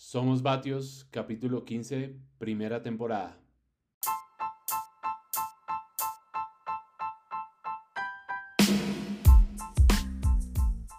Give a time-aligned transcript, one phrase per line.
[0.00, 3.36] Somos Batios, capítulo 15, primera temporada.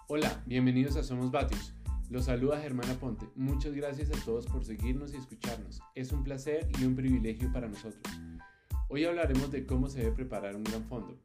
[0.06, 1.74] Hola, bienvenidos a Somos Batios.
[2.10, 3.26] Los saluda Germana Ponte.
[3.36, 5.80] Muchas gracias a todos por seguirnos y escucharnos.
[5.94, 8.02] Es un placer y un privilegio para nosotros.
[8.90, 11.18] Hoy hablaremos de cómo se debe preparar un gran fondo.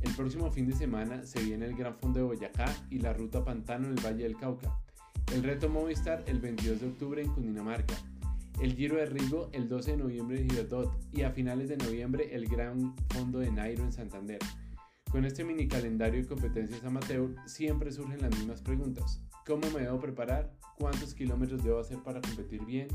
[0.00, 3.44] El próximo fin de semana se viene el Gran Fondo de Boyacá y la Ruta
[3.44, 4.80] Pantano en el Valle del Cauca.
[5.32, 7.94] El Reto Movistar el 22 de octubre en Cundinamarca.
[8.60, 12.34] El Giro de Rigo el 12 de noviembre en Girardot y a finales de noviembre
[12.34, 14.40] el Gran Fondo de Nairo en Santander.
[15.08, 19.22] Con este mini calendario de competencias amateur siempre surgen las mismas preguntas.
[19.46, 20.52] ¿Cómo me debo preparar?
[20.76, 22.88] ¿Cuántos kilómetros debo hacer para competir bien?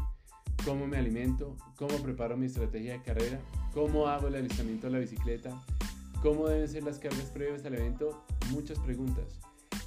[0.66, 1.56] ¿Cómo me alimento?
[1.78, 3.40] ¿Cómo preparo mi estrategia de carrera?
[3.74, 5.64] ¿Cómo hago el alistamiento de la bicicleta?
[6.22, 8.26] ¿Cómo deben ser las cargas previas al evento?
[8.52, 9.40] Muchas preguntas.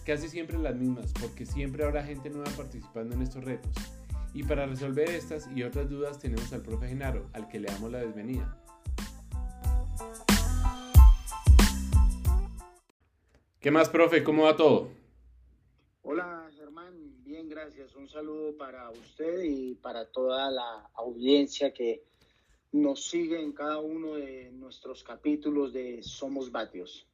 [0.09, 3.71] Casi siempre las mismas, porque siempre habrá gente nueva participando en estos retos.
[4.33, 7.93] Y para resolver estas y otras dudas tenemos al profe Genaro, al que le damos
[7.93, 8.59] la desvenida.
[13.61, 14.25] ¿Qué más, profe?
[14.25, 14.89] ¿Cómo va todo?
[16.01, 16.95] Hola, Germán.
[17.23, 17.95] Bien, gracias.
[17.95, 22.03] Un saludo para usted y para toda la audiencia que
[22.73, 27.08] nos sigue en cada uno de nuestros capítulos de Somos Batios.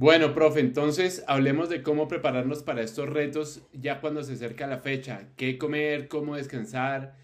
[0.00, 4.78] Bueno, profe, entonces hablemos de cómo prepararnos para estos retos ya cuando se acerca la
[4.78, 5.32] fecha.
[5.36, 6.06] ¿Qué comer?
[6.06, 7.16] ¿Cómo descansar?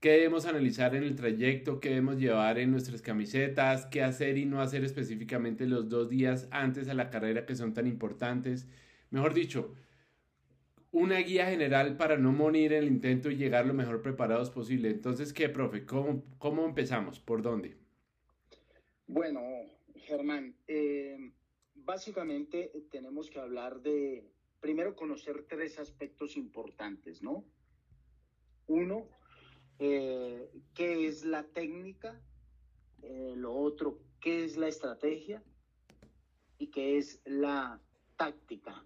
[0.00, 1.80] ¿Qué debemos analizar en el trayecto?
[1.80, 3.84] ¿Qué debemos llevar en nuestras camisetas?
[3.84, 7.74] ¿Qué hacer y no hacer específicamente los dos días antes a la carrera que son
[7.74, 8.66] tan importantes?
[9.10, 9.74] Mejor dicho,
[10.92, 14.88] una guía general para no morir en el intento y llegar lo mejor preparados posible.
[14.88, 15.84] Entonces, ¿qué, profe?
[15.84, 17.20] ¿Cómo, cómo empezamos?
[17.20, 17.76] ¿Por dónde?
[19.08, 19.42] Bueno,
[19.94, 21.18] Germán, eh,
[21.84, 27.44] básicamente tenemos que hablar de, primero, conocer tres aspectos importantes, ¿no?
[28.66, 29.08] Uno,
[29.78, 32.20] eh, ¿qué es la técnica?
[33.02, 35.42] Eh, lo otro, ¿qué es la estrategia?
[36.58, 37.80] Y qué es la
[38.16, 38.84] táctica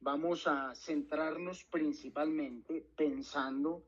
[0.00, 3.84] vamos a centrarnos principalmente pensando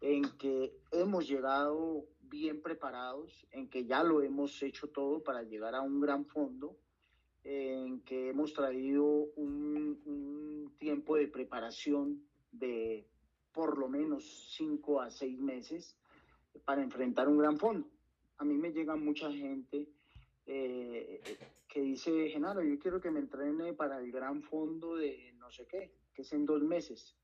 [0.00, 5.74] en que hemos llegado bien preparados, en que ya lo hemos hecho todo para llegar
[5.74, 6.76] a un gran fondo,
[7.44, 9.04] en que hemos traído
[9.36, 13.06] un, tiempo de preparación de
[13.52, 15.96] por lo menos cinco a seis meses
[16.64, 17.88] para enfrentar un gran fondo.
[18.38, 19.88] A mí me llega mucha gente
[20.46, 21.22] eh,
[21.68, 25.66] que dice, Genaro, yo quiero que me entrene para el gran fondo de no sé
[25.66, 27.16] qué, que es en dos meses.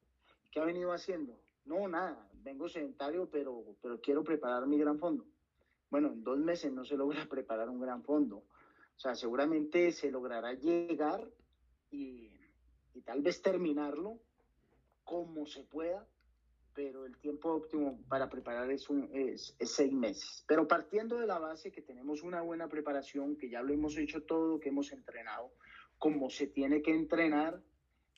[0.51, 1.39] ¿Qué ha venido haciendo?
[1.65, 5.27] No, nada, vengo sedentario, pero, pero quiero preparar mi gran fondo.
[5.91, 8.45] Bueno, en dos meses no se logra preparar un gran fondo.
[9.01, 11.27] O sea, seguramente se logrará llegar
[11.91, 12.29] y,
[12.93, 14.19] y tal vez terminarlo
[15.05, 16.07] como se pueda,
[16.75, 20.45] pero el tiempo óptimo para preparar es, un, es, es, seis meses.
[20.47, 24.25] Pero partiendo de la base que tenemos una buena preparación, que ya lo hemos hecho
[24.25, 25.51] todo, que hemos entrenado
[25.97, 27.59] como se tiene que entrenar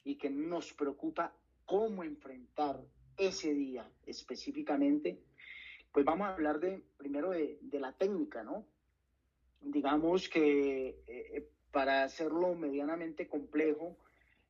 [0.02, 1.32] y que nos preocupa
[1.64, 2.84] cómo enfrentar
[3.16, 5.22] ese día específicamente,
[5.92, 8.66] pues vamos a hablar de primero de, de la técnica, ¿no?
[9.62, 13.96] Digamos que eh, para hacerlo medianamente complejo,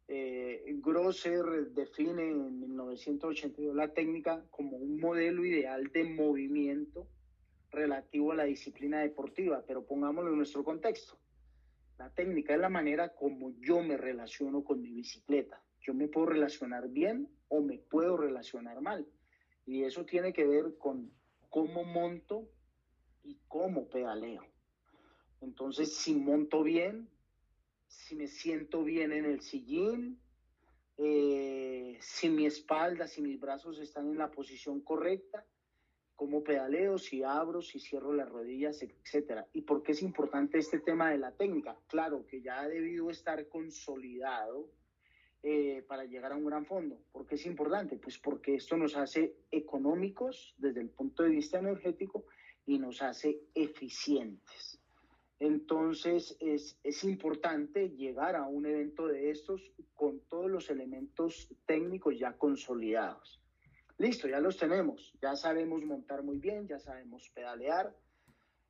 [0.09, 7.07] eh, Grosser define en 1982 la técnica como un modelo ideal de movimiento
[7.71, 11.19] relativo a la disciplina deportiva, pero pongámoslo en nuestro contexto.
[11.99, 15.63] La técnica es la manera como yo me relaciono con mi bicicleta.
[15.81, 19.07] Yo me puedo relacionar bien o me puedo relacionar mal.
[19.67, 21.11] Y eso tiene que ver con
[21.49, 22.49] cómo monto
[23.23, 24.52] y cómo pedaleo.
[25.43, 27.09] Entonces, si monto bien,
[27.89, 30.21] si me siento bien en el sillín,
[30.99, 35.45] eh, si mi espalda, si mis brazos están en la posición correcta,
[36.15, 39.49] cómo pedaleo, si abro, si cierro las rodillas, etcétera.
[39.53, 41.77] ¿Y por qué es importante este tema de la técnica?
[41.89, 44.71] Claro que ya ha debido estar consolidado
[45.43, 47.01] eh, para llegar a un gran fondo.
[47.11, 47.97] ¿Por qué es importante?
[47.97, 52.27] Pues porque esto nos hace económicos desde el punto de vista energético
[52.65, 54.82] y nos hace eficientes.
[55.43, 62.17] Entonces es, es, importante llegar a un evento de estos con todos los elementos técnicos
[62.17, 63.43] ya consolidados.
[63.99, 67.93] Listo, ya los tenemos, ya sabemos montar muy bien, ya sabemos pedalear.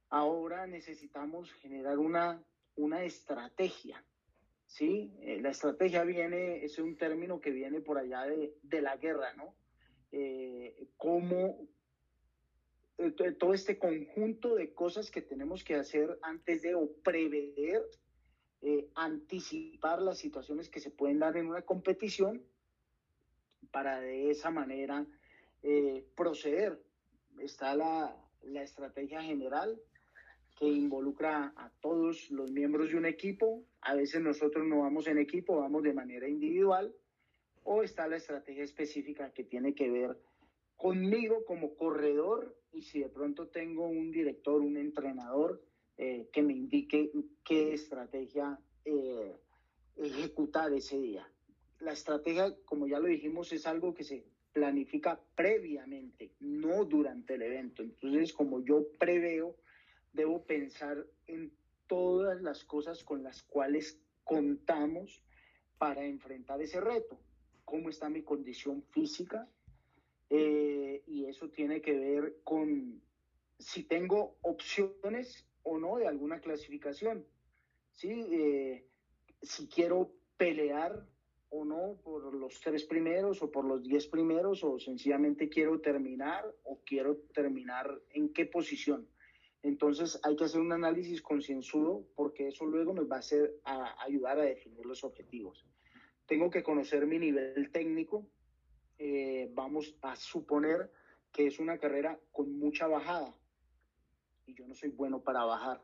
[0.08, 2.42] Ahora necesitamos generar una,
[2.76, 4.02] una estrategia.
[4.64, 5.12] ¿sí?
[5.20, 9.34] Eh, la estrategia viene, es un término que viene por allá de, de la guerra,
[9.34, 9.54] ¿no?
[10.10, 11.68] Eh, ¿Cómo,
[13.38, 17.82] todo este conjunto de cosas que tenemos que hacer antes de o prever,
[18.60, 22.42] eh, anticipar las situaciones que se pueden dar en una competición
[23.70, 25.06] para de esa manera
[25.62, 26.80] eh, proceder.
[27.38, 29.80] Está la, la estrategia general
[30.58, 33.64] que involucra a todos los miembros de un equipo.
[33.80, 36.94] A veces nosotros no vamos en equipo, vamos de manera individual.
[37.64, 40.16] O está la estrategia específica que tiene que ver
[40.82, 45.62] conmigo como corredor y si de pronto tengo un director, un entrenador
[45.96, 47.12] eh, que me indique
[47.44, 49.36] qué estrategia eh,
[49.96, 51.24] ejecutar ese día.
[51.78, 57.42] La estrategia, como ya lo dijimos, es algo que se planifica previamente, no durante el
[57.42, 57.84] evento.
[57.84, 59.54] Entonces, como yo preveo,
[60.12, 61.52] debo pensar en
[61.86, 65.22] todas las cosas con las cuales contamos
[65.78, 67.20] para enfrentar ese reto.
[67.64, 69.48] ¿Cómo está mi condición física?
[70.34, 73.02] Eh, y eso tiene que ver con
[73.58, 77.26] si tengo opciones o no de alguna clasificación.
[77.92, 78.26] ¿sí?
[78.30, 78.86] Eh,
[79.42, 81.06] si quiero pelear
[81.50, 86.50] o no por los tres primeros o por los diez primeros o sencillamente quiero terminar
[86.64, 89.06] o quiero terminar en qué posición.
[89.62, 93.20] Entonces hay que hacer un análisis concienzudo porque eso luego nos va
[93.64, 95.66] a, ayudar a definir los objetivos.
[96.26, 98.26] Tengo que conocer mi nivel técnico.
[99.04, 100.88] Eh, vamos a suponer
[101.32, 103.34] que es una carrera con mucha bajada
[104.46, 105.80] y yo no soy bueno para bajar.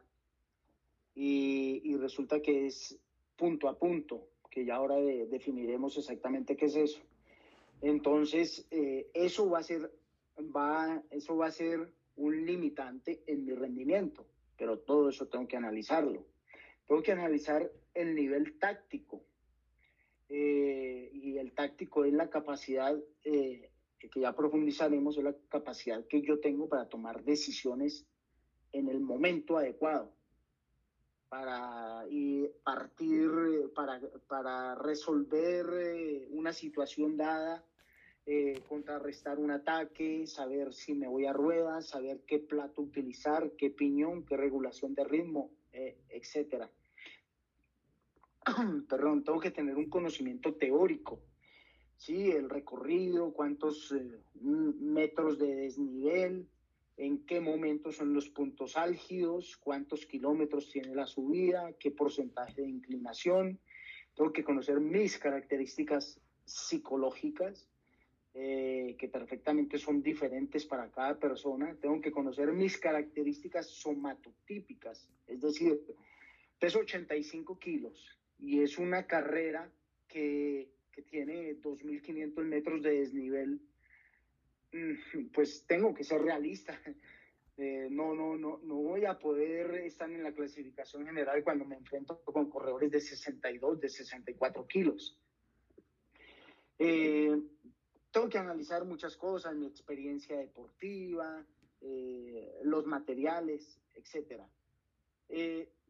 [1.17, 2.97] Y, y resulta que es
[3.35, 7.01] punto a punto que ya ahora definiremos exactamente qué es eso.
[7.81, 9.91] Entonces, eh, eso, va a ser,
[10.39, 15.57] va, eso va a ser un limitante en mi rendimiento, pero todo eso tengo que
[15.57, 16.25] analizarlo.
[16.87, 19.25] Tengo que analizar el nivel táctico.
[20.29, 26.23] Eh, y el táctico es la capacidad, eh, que ya profundizaremos, es la capacidad que
[26.23, 28.07] yo tengo para tomar decisiones
[28.73, 30.13] en el momento adecuado
[31.29, 33.31] para y partir,
[33.75, 37.65] para, para resolver eh, una situación dada,
[38.27, 43.71] eh, contrarrestar un ataque, saber si me voy a ruedas, saber qué plato utilizar, qué
[43.71, 46.71] piñón, qué regulación de ritmo, eh, etcétera.
[48.89, 51.21] Perdón, tengo que tener un conocimiento teórico,
[51.97, 52.31] ¿sí?
[52.31, 53.95] El recorrido, cuántos
[54.41, 56.49] metros de desnivel,
[56.97, 62.69] en qué momento son los puntos álgidos, cuántos kilómetros tiene la subida, qué porcentaje de
[62.69, 63.61] inclinación.
[64.15, 67.69] Tengo que conocer mis características psicológicas,
[68.35, 71.77] eh, que perfectamente son diferentes para cada persona.
[71.81, 75.81] Tengo que conocer mis características somatotípicas, es decir,
[76.59, 79.71] peso 85 kilos y es una carrera
[80.07, 83.61] que, que tiene 2.500 metros de desnivel
[84.73, 86.79] Mm, pues tengo que ser realista.
[87.61, 91.75] Eh, no, no, no, no voy a poder estar en la clasificación general cuando me
[91.75, 95.21] enfrento con corredores de 62, de 64 kilos.
[96.79, 97.37] Eh,
[98.13, 101.45] tengo que analizar muchas cosas, mi experiencia deportiva,
[101.81, 104.41] eh, los materiales, etc.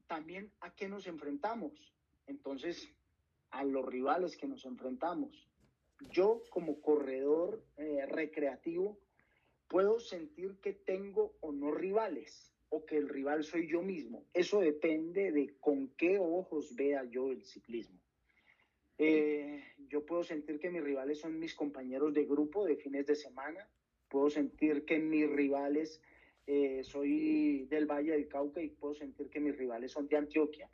[0.06, 1.94] también a qué nos enfrentamos.
[2.28, 2.88] Entonces,
[3.50, 5.48] a los rivales que nos enfrentamos
[6.10, 8.98] yo como corredor eh, recreativo
[9.66, 14.24] puedo sentir que tengo o no rivales o que el rival soy yo mismo.
[14.32, 17.98] Eso depende de con qué ojos vea yo el ciclismo.
[18.98, 23.14] Eh, yo puedo sentir que mis rivales son mis compañeros de grupo de fines de
[23.14, 23.68] semana.
[24.08, 26.00] Puedo sentir que mis rivales,
[26.46, 30.68] eh, soy del Valle del Cauca y puedo sentir que mis rivales son de Antioquia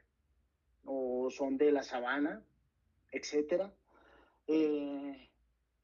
[0.84, 2.44] o son de la Sabana,
[3.10, 3.72] etcétera.
[4.46, 5.28] Eh,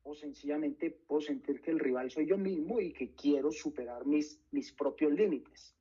[0.03, 4.41] o sencillamente puedo sentir que el rival soy yo mismo y que quiero superar mis,
[4.51, 5.75] mis propios límites.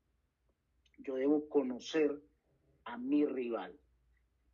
[1.00, 2.22] Yo debo conocer
[2.84, 3.80] a mi rival,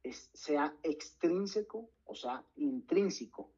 [0.03, 3.51] sea extrínseco o sea intrínseco,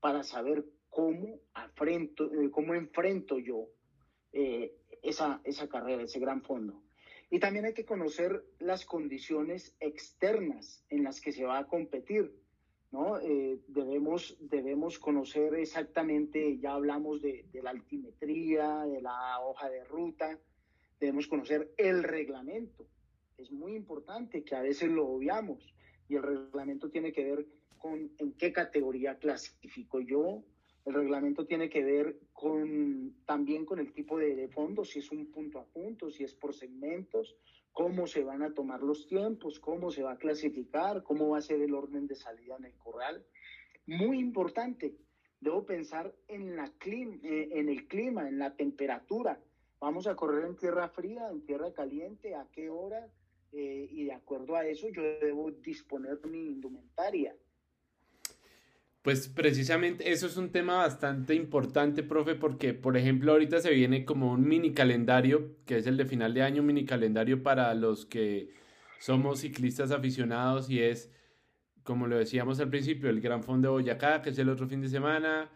[0.00, 3.68] para saber cómo, afrento, eh, cómo enfrento yo
[4.32, 6.82] eh, esa, esa carrera, ese gran fondo.
[7.32, 12.30] Y también hay que conocer las condiciones externas en las que se va a competir
[12.92, 13.18] ¿no?
[13.20, 20.38] Eh, debemos, debemos conocer exactamente, ya hablamos de, la altimetría, de la hoja de ruta,
[21.00, 22.86] debemos conocer el reglamento.
[23.38, 25.74] Es muy importante que a veces lo obviamos
[26.08, 27.46] y el reglamento tiene que ver
[27.78, 30.44] con en qué categoría clasifico yo.
[30.84, 35.30] El reglamento tiene que ver con también con el tipo de, fondo, si es un
[35.30, 37.36] punto a punto, si es por segmentos,
[37.72, 41.42] cómo se van a tomar los tiempos, cómo se va a clasificar, cómo va a
[41.42, 43.24] ser el orden de salida en el corral.
[43.86, 44.96] Muy importante,
[45.40, 49.40] debo pensar en, la eh, en el clima, en la temperatura.
[49.80, 53.08] Vamos a correr en tierra fría, en tierra caliente, a qué hora,
[53.52, 57.36] eh, y de acuerdo a eso yo debo disponer mi indumentaria.
[59.02, 64.04] Pues precisamente eso es un tema bastante importante, profe, porque por ejemplo ahorita se viene
[64.04, 68.06] como un mini calendario, que es el de final de año, mini calendario para los
[68.06, 68.50] que
[69.00, 71.10] somos ciclistas aficionados y es,
[71.82, 74.80] como lo decíamos al principio, el Gran Fondo de Boyacá, que es el otro fin
[74.80, 75.50] de semana,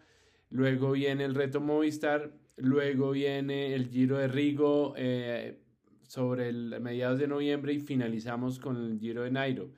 [0.49, 5.63] luego viene el Reto Movistar, luego viene el Giro de Rigo eh,
[6.03, 9.71] sobre el mediados de noviembre y finalizamos con el Giro de Nairo.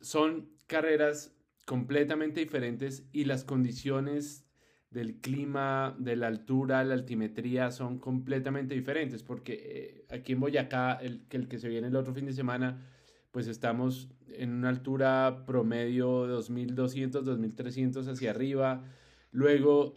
[0.00, 1.35] Son carreras
[1.66, 4.46] completamente diferentes y las condiciones
[4.90, 10.94] del clima, de la altura, la altimetría son completamente diferentes porque eh, aquí en Boyacá,
[10.94, 12.86] el, el que se viene el otro fin de semana,
[13.32, 18.84] pues estamos en una altura promedio de 2200, 2300 hacia arriba.
[19.32, 19.92] Luego,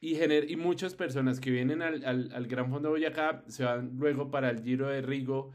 [0.00, 3.64] y, gener y muchas personas que vienen al, al, al Gran Fondo de Boyacá se
[3.64, 5.50] van luego para el Giro de Rigo,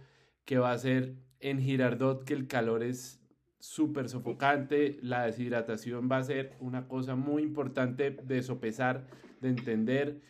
[0.46, 3.20] que va a ser en Girardot, que el calor es
[3.66, 9.08] súper sofocante, la deshidratación va a ser una cosa muy importante de sopesar,
[9.42, 10.22] de entender.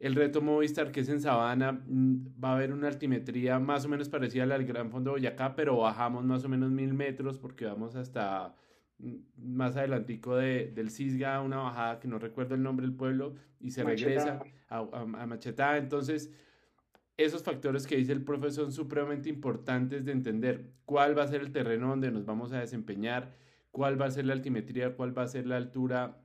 [0.00, 3.88] El reto Movistar, que es en Sabana, mm, va a haber una altimetría más o
[3.88, 6.92] menos parecida a la del Gran Fondo de Boyacá, pero bajamos más o menos mil
[6.92, 8.56] metros porque vamos hasta
[8.98, 13.34] mm, más adelantico de, del Cisga, una bajada que no recuerdo el nombre del pueblo,
[13.60, 15.76] y se regresa a, a, a Machetá.
[15.76, 16.32] Entonces,
[17.24, 20.72] esos factores que dice el profesor son supremamente importantes de entender.
[20.84, 23.34] Cuál va a ser el terreno donde nos vamos a desempeñar,
[23.70, 26.22] cuál va a ser la altimetría, cuál va a ser la altura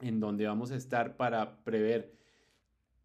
[0.00, 2.14] en donde vamos a estar para prever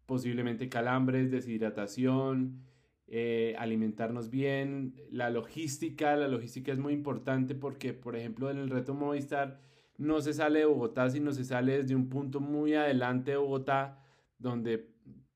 [0.06, 2.62] posiblemente calambres, deshidratación,
[3.06, 8.70] eh, alimentarnos bien, la logística, la logística es muy importante porque, por ejemplo, en el
[8.70, 9.60] reto Movistar
[9.98, 14.02] no se sale de Bogotá, sino se sale desde un punto muy adelante de Bogotá,
[14.38, 14.91] donde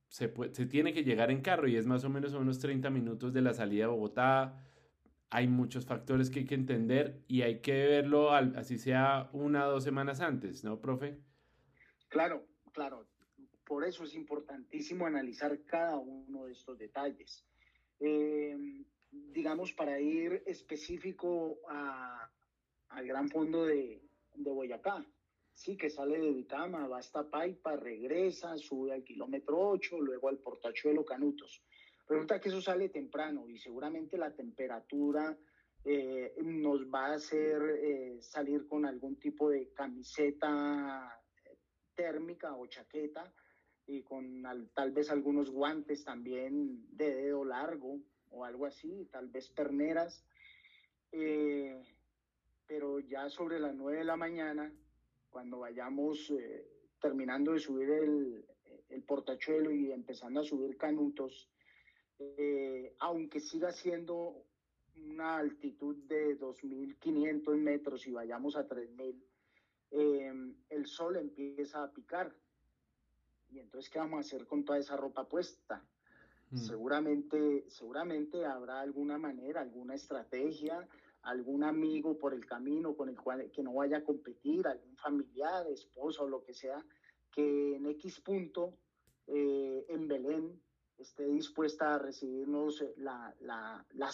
[0.08, 0.28] se,
[0.66, 3.54] tiene que llegar en carro y es más o menos unos 30 minutos de la
[3.54, 4.62] salida de Bogotá.
[5.30, 9.72] Hay muchos factores que hay que entender y hay que verlo así sea una o
[9.72, 11.18] dos semanas antes, ¿no, profe?
[12.08, 13.06] Claro, claro.
[13.64, 17.44] Por eso es importantísimo analizar cada uno de estos detalles.
[17.98, 21.58] Em, digamos, para ir específico
[22.88, 24.00] al gran fondo de,
[24.34, 25.04] de Boyacá
[25.56, 30.38] sí, que sale de Vitama, va hasta Paipa, regresa, sube al kilómetro 8, luego al
[30.38, 31.62] Portachuelo Canutos.
[32.06, 35.36] Resulta que eso sale temprano y seguramente la temperatura
[35.82, 41.20] eh, nos va a hacer eh, salir con algún tipo de camiseta
[41.94, 43.32] térmica o chaqueta
[43.86, 44.42] y con
[44.74, 47.98] tal vez algunos guantes también de dedo largo
[48.30, 50.22] o algo así, tal vez perneras.
[51.12, 51.82] Eh,
[52.66, 54.72] pero ya sobre las 9 de la mañana
[55.36, 56.66] cuando vayamos eh,
[56.98, 58.46] terminando de subir el,
[58.88, 61.50] el, portachuelo y empezando a subir canutos,
[62.18, 64.46] eh, aunque siga siendo
[64.96, 69.22] una altitud de 2.500 metros y vayamos a 3.000,
[69.90, 72.34] eh, el sol empieza a picar.
[73.50, 75.84] Y entonces, ¿qué vamos a hacer con toda esa ropa puesta?
[76.48, 76.56] Mm.
[76.56, 80.88] Seguramente, seguramente habrá alguna manera, alguna estrategia
[81.26, 85.66] algún amigo por el camino con el cual que no vaya a competir, algún familiar,
[85.68, 86.84] esposo lo que sea,
[87.30, 88.78] que en X punto
[89.26, 90.62] eh, en Belén
[90.96, 94.10] esté dispuesta a recibirnos eh, la, la, la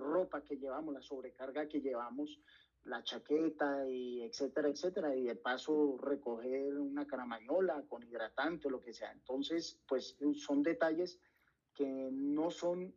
[0.00, 2.40] ropa que llevamos, la sobrecarga que llevamos,
[2.84, 8.80] la chaqueta y etcétera, etcétera, y de paso recoger una caramañola con hidratante o lo
[8.80, 9.12] que sea.
[9.12, 11.18] Entonces, pues son detalles
[11.74, 12.94] que no son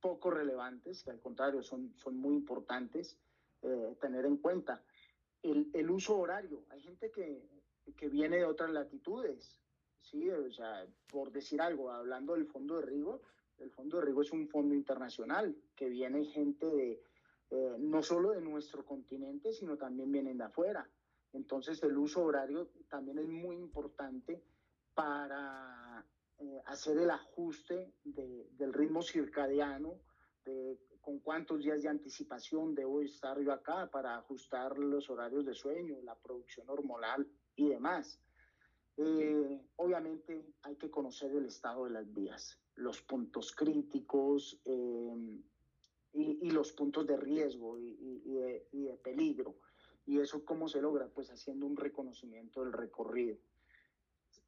[0.00, 3.18] poco relevantes, que al contrario son, son muy importantes
[3.62, 4.82] eh, tener en cuenta.
[5.42, 7.42] El, el, uso horario, hay gente que,
[7.96, 9.58] que, viene de otras latitudes,
[10.02, 10.28] ¿sí?
[10.30, 13.22] O sea, por decir algo, hablando del Fondo de Rigo,
[13.58, 17.02] el Fondo de Rigo es un fondo internacional, que viene gente de,
[17.50, 20.88] eh, no solo de nuestro continente, sino también vienen de afuera.
[21.32, 24.42] Entonces el uso horario también es muy importante
[24.94, 26.04] para
[26.40, 30.00] eh, hacer el ajuste de, del ritmo circadiano,
[30.44, 35.54] de con cuántos días de anticipación debo estar yo acá para ajustar los horarios de
[35.54, 38.20] sueño, la producción hormonal y demás.
[38.96, 45.40] Eh, obviamente hay que conocer el estado de las vías, los puntos críticos eh,
[46.12, 49.56] y, y, los puntos de riesgo y, y, de, y, de, peligro.
[50.06, 51.08] ¿Y eso cómo se logra?
[51.08, 53.36] Pues haciendo un reconocimiento del recorrido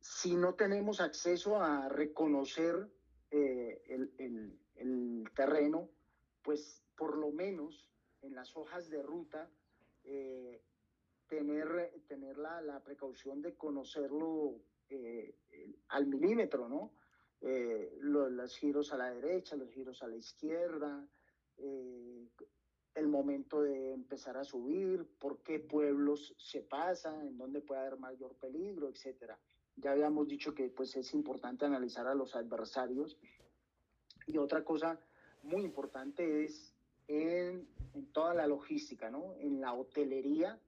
[0.03, 2.91] si no tenemos acceso a reconocer
[3.31, 4.13] eh, el,
[4.75, 5.89] el, terreno,
[6.43, 7.89] pues por lo menos
[8.21, 9.49] en las hojas de ruta,
[10.05, 10.61] eh,
[11.29, 15.37] tener, tener la, la, precaución de conocerlo eh,
[15.89, 16.93] al milímetro, ¿no?
[18.01, 21.09] Los, los, giros a la derecha, los giros a la izquierda,
[22.95, 27.99] el momento de empezar a subir, por qué pueblos se pasa, en dónde puede haber
[27.99, 29.41] mayor peligro, etcétera.
[29.76, 33.17] Ya habíamos dicho que pues es importante analizar a los adversarios.
[34.26, 35.00] Y otra cosa
[35.43, 36.75] muy importante es
[37.09, 37.69] en,
[38.12, 39.35] toda la logística, ¿no?
[39.38, 40.59] En la hotelería,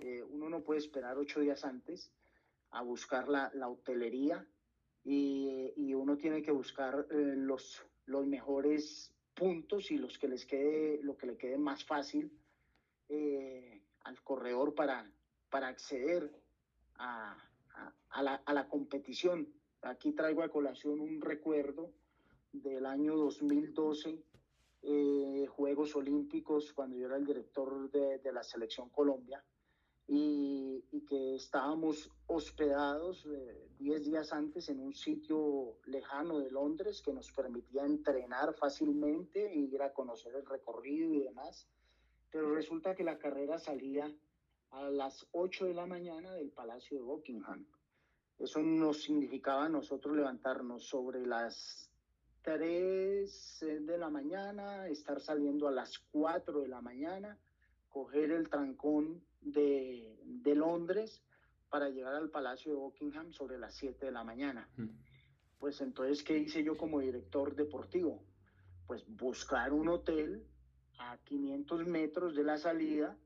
[0.00, 2.10] eh, uno no puede esperar ocho días antes
[2.70, 4.46] a buscar la, la hotelería
[5.04, 10.44] y, y, uno tiene que buscar eh, los, los mejores puntos y los que les
[10.44, 12.30] quede, lo que le quede más fácil
[13.08, 15.10] eh, al corredor para,
[15.48, 16.30] para acceder
[16.96, 17.36] a,
[18.10, 19.48] a, la, a, la, competición.
[19.82, 21.92] Aquí traigo a colación un recuerdo
[22.52, 24.22] del año 2012,
[24.82, 29.42] eh, Juegos Olímpicos, cuando yo era el director de, de la Selección Colombia,
[30.08, 33.28] y, y que estábamos hospedados
[33.78, 39.54] 10 eh, días antes en un sitio lejano de Londres que nos permitía entrenar fácilmente
[39.54, 41.68] y ir a conocer el recorrido y demás.
[42.30, 44.10] Pero resulta que la carrera salía
[44.70, 47.66] a las 8 de la mañana del Palacio de Buckingham.
[48.38, 51.90] Eso nos significaba a nosotros levantarnos sobre las
[52.42, 57.36] 3 de la mañana, estar saliendo a las 4 de la mañana,
[57.88, 61.22] coger el trancón de, de Londres
[61.68, 64.68] para llegar al Palacio de Buckingham sobre las 7 de la mañana.
[65.58, 68.22] Pues entonces, ¿qué hice yo como director deportivo?
[68.86, 70.46] Pues buscar un hotel
[70.98, 73.16] a 500 metros de la salida,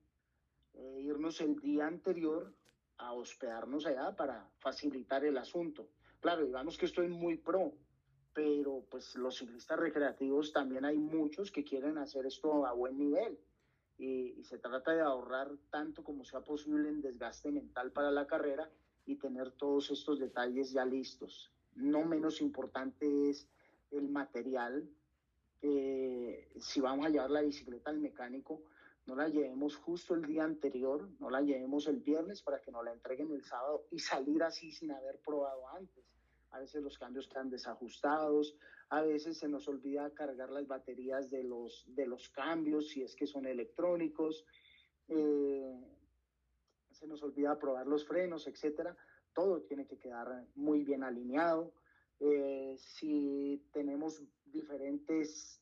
[0.74, 2.54] e irnos el día anterior
[3.02, 5.88] a hospedarnos allá para facilitar el asunto.
[6.20, 7.72] Claro, digamos que estoy muy pro,
[8.32, 13.38] pero pues los ciclistas recreativos también hay muchos que quieren hacer esto a buen nivel
[13.98, 18.26] y, y, se trata de ahorrar tanto como sea posible en desgaste mental para la
[18.26, 18.70] carrera
[19.04, 21.52] y tener todos estos detalles ya listos.
[21.74, 23.48] No menos importante es
[23.90, 24.88] el material.
[25.60, 28.62] Eh, si vamos a llevar la bicicleta al mecánico,
[29.06, 32.84] no la llevemos justo el día anterior, no la llevemos el viernes para que nos
[32.84, 36.04] la entreguen el sábado y salir así sin haber probado antes.
[36.50, 38.56] A veces los cambios están desajustados,
[38.90, 43.16] a veces se nos olvida cargar las baterías de los, de los cambios, si es
[43.16, 44.44] que son electrónicos,
[45.08, 45.80] eh,
[46.90, 48.96] se nos olvida probar los frenos, etcétera.
[49.32, 51.72] Todo tiene que quedar muy bien alineado.
[52.20, 55.61] Eh, si tenemos diferentes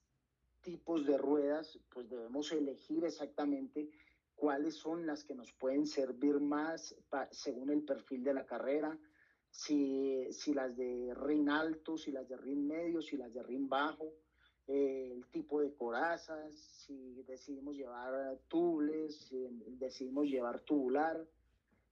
[0.63, 3.91] tipos de ruedas, pues debemos elegir exactamente
[4.35, 6.95] cuáles son las que nos pueden servir más
[7.31, 8.99] según el perfil de la carrera
[9.51, 13.69] si, si las de rin alto, si las de rin medio, si las de rin
[13.69, 14.13] bajo,
[14.67, 19.37] eh, el tipo de corazas, si decidimos llevar tubles, si
[19.79, 21.27] decidimos llevar tubular,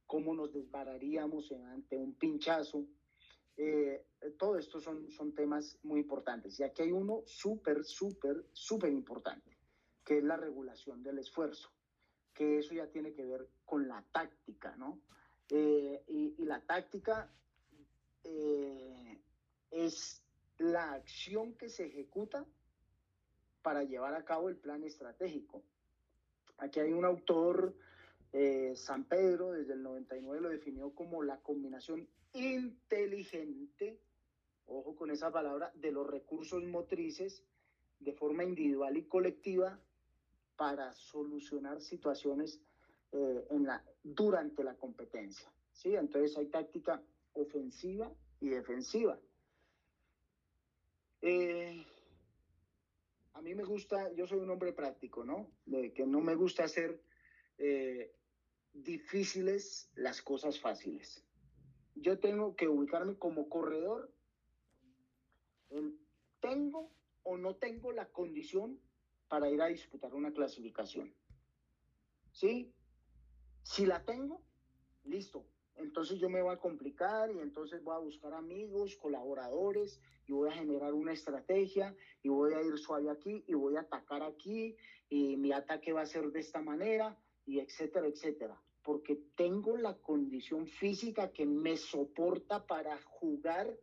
[0.06, 2.86] cómo nos desbararíamos ante un pinchazo.
[3.56, 4.04] Eh,
[4.38, 6.58] todo esto son, son temas muy importantes.
[6.58, 9.56] Y aquí hay uno súper, súper, súper importante,
[10.04, 11.70] que es la regulación del esfuerzo,
[12.34, 15.00] que eso ya tiene que ver con la táctica, ¿no?
[15.50, 17.32] Eh, y, y, la táctica
[18.22, 19.20] eh,
[19.70, 20.22] es
[20.58, 22.44] la acción que se ejecuta
[23.62, 25.62] para llevar a cabo el plan estratégico.
[26.58, 27.74] Aquí hay un autor,
[28.32, 34.00] eh, San Pedro, desde el 99 lo definió como la combinación inteligente,
[34.68, 37.44] ojo con esa palabra, de los recursos motrices
[37.98, 39.80] de forma individual y colectiva
[40.56, 42.60] para solucionar situaciones
[43.12, 45.50] eh, en la, durante la competencia.
[45.72, 45.94] ¿sí?
[45.94, 47.02] Entonces hay táctica
[47.32, 49.18] ofensiva y defensiva.
[51.22, 51.84] Eh,
[53.34, 55.50] a mí me gusta, yo soy un hombre práctico, ¿no?
[55.94, 57.00] Que no me gusta hacer
[57.56, 58.12] eh,
[58.72, 61.24] difíciles las cosas fáciles.
[61.94, 64.12] Yo tengo que ubicarme como corredor.
[65.70, 65.98] En,
[66.40, 66.90] ¿Tengo
[67.24, 68.80] o no tengo la condición
[69.28, 71.12] para ir a disputar una clasificación?
[72.32, 72.72] ¿Sí?
[73.62, 74.40] Si la tengo,
[75.04, 75.44] listo,
[75.78, 80.48] entonces yo me voy a complicar y entonces voy a buscar amigos, colaboradores y voy
[80.48, 84.76] a generar una estrategia y voy a ir suave aquí y voy a atacar aquí
[85.08, 88.60] y mi ataque va a ser de esta manera y etcétera, etcétera.
[88.82, 93.78] Porque tengo la condición física que me soporta para jugar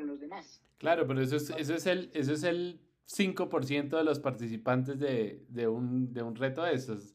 [0.00, 0.62] con los demás.
[0.78, 5.44] Claro, pero eso es, eso es el, eso es el 5% de los participantes de,
[5.48, 7.14] de, un, de un reto de esos.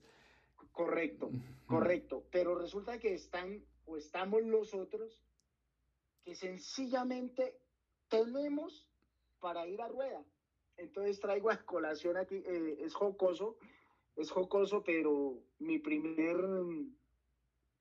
[0.71, 1.31] Correcto,
[1.65, 2.27] correcto.
[2.31, 5.23] Pero resulta que están o estamos los otros
[6.23, 7.57] que sencillamente
[8.07, 8.87] tenemos
[9.39, 10.23] para ir a rueda.
[10.77, 13.57] Entonces traigo a colación aquí, eh, es jocoso,
[14.15, 16.37] es jocoso, pero mi primer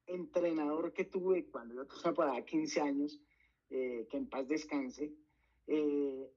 [0.07, 3.21] entrenador que tuve cuando yo tenía para 15 años,
[3.77, 5.11] eh, que en paz descanse,
[5.67, 6.31] eh,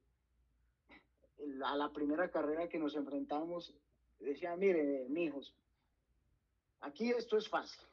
[1.63, 3.75] a la primera carrera que nos enfrentamos,
[4.19, 5.55] decía, mire, mijos,
[6.79, 7.85] aquí esto es fácil.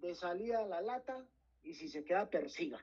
[0.00, 1.26] De salida a la lata
[1.62, 2.82] y si se queda, persiga.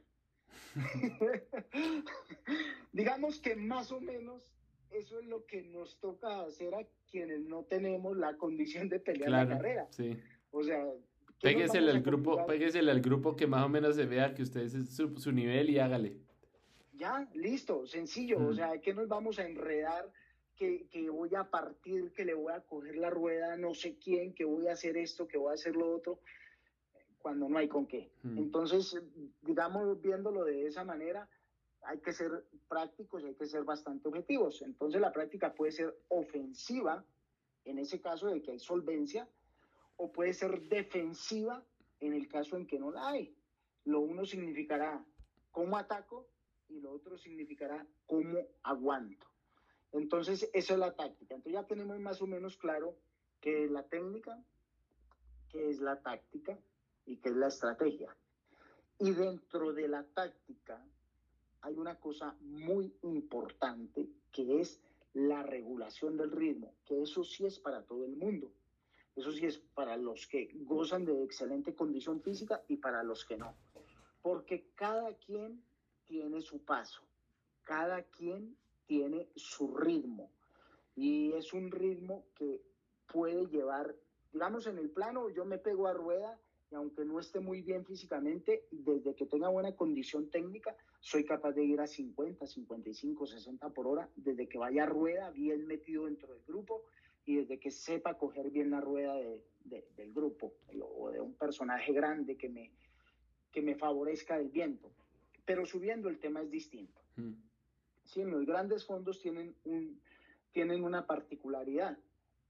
[2.94, 4.44] Digamos que más o menos
[4.92, 9.32] eso es lo que nos toca hacer a quienes no tenemos la condición de pelear
[9.32, 9.88] la carrera.
[9.90, 10.16] Sí.
[10.52, 10.86] O sea,
[11.42, 14.96] péguesele al grupo, péguesele al grupo que más o menos se vea que usted es
[14.96, 16.18] su, nivel y hágale.
[16.94, 18.48] Ya, listo, sencillo.
[18.48, 20.12] O sea, que nos vamos a enredar?
[20.56, 24.36] Que, que, voy a partir, que le voy a coger la rueda, no sé quién,
[24.36, 26.20] que voy a hacer esto, que voy a hacer lo otro,
[27.18, 28.12] cuando no hay con qué.
[28.24, 28.96] Entonces,
[29.42, 31.28] digamos, viéndolo de esa manera,
[31.84, 34.62] hay que ser prácticos y hay que ser bastante objetivos.
[34.62, 37.04] Entonces la práctica puede ser ofensiva,
[37.66, 39.28] en ese caso de que hay solvencia,
[40.02, 41.64] o puede ser defensiva
[42.00, 43.36] en el caso en que no la hay.
[43.86, 45.06] Lo uno significará
[45.52, 46.28] cómo ataco
[46.70, 49.28] y lo otro significará cómo aguanto.
[49.92, 51.36] Entonces, esa es la táctica.
[51.36, 52.98] Entonces ya tenemos más o menos claro
[53.42, 54.44] qué es la técnica,
[55.50, 56.58] qué es la táctica
[57.06, 58.18] y qué es la estrategia.
[58.98, 60.84] Y dentro de la táctica
[61.62, 64.82] hay una cosa muy importante que es
[65.14, 68.52] la regulación del ritmo, que eso sí es para todo el mundo.
[69.16, 73.38] Eso sí es para los que gozan de excelente condición física y para los que
[73.38, 73.56] no.
[74.22, 75.62] Porque cada quien
[76.06, 77.02] tiene su paso,
[77.64, 80.30] cada quien tiene su ritmo.
[80.96, 82.62] Y es un ritmo que
[83.12, 83.96] puede llevar,
[84.32, 86.40] digamos, en el plano, yo me pego a rueda
[86.72, 91.52] y aunque no esté muy bien físicamente, desde que tenga buena condición técnica, soy capaz
[91.52, 96.06] de ir a 50, 55, 60 por hora, desde que vaya a rueda bien metido
[96.06, 96.86] dentro del grupo
[97.26, 100.54] y desde que sepa coger bien la rueda del grupo
[100.98, 102.72] o de un personaje grande que me,
[103.52, 104.92] que me favorezca el viento.
[105.46, 107.02] Pero subiendo el tema es distinto.
[107.16, 107.34] Mm.
[108.06, 110.02] Sí, los grandes fondos tienen, un,
[110.52, 111.98] tienen una particularidad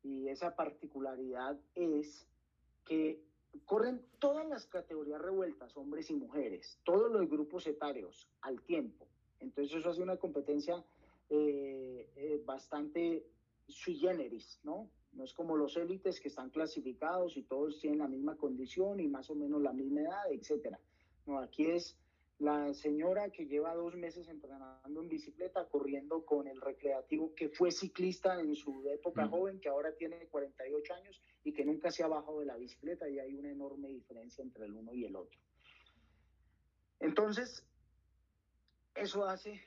[0.04, 2.28] y esa particularidad es
[2.86, 3.22] que
[3.66, 9.08] corren todas las categorías revueltas, hombres y mujeres, todos los grupos etarios al tiempo.
[9.40, 10.84] Entonces eso hace una competencia
[11.30, 13.26] eh, eh, bastante
[13.72, 14.90] sui generis, ¿no?
[15.14, 19.08] No es como los élites que están clasificados y todos tienen la misma condición y
[19.08, 20.80] más o menos la misma edad, etcétera.
[21.26, 21.98] No, aquí es
[22.40, 27.72] la señora que lleva dos meses entrenando en bicicleta, corriendo con el recreativo, que fue
[27.72, 32.08] ciclista en su época joven, que ahora tiene 48 años y que nunca se ha
[32.08, 35.40] bajado de la bicicleta y hay una enorme diferencia entre el uno y el otro.
[37.00, 37.64] Entonces,
[38.96, 39.62] eso hace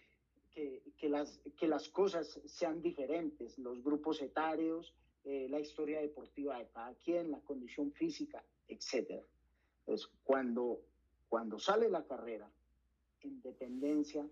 [0.55, 6.69] que, las, que las cosas sean diferentes, los grupos etarios, eh, la historia deportiva de
[6.69, 9.25] cada quien, la condición física, etc.
[9.81, 10.81] Entonces, cuando,
[11.29, 12.51] cuando sale la carrera,
[13.23, 14.27] en dependencia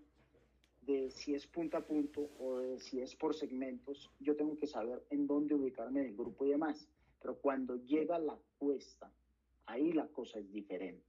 [0.81, 4.67] de si es punto a punto o de si es por segmentos, yo tengo que
[4.67, 6.87] saber en dónde ubicarme en el grupo y demás.
[7.19, 9.11] Pero cuando llega la cuesta,
[9.65, 11.05] ahí la cosa es diferente.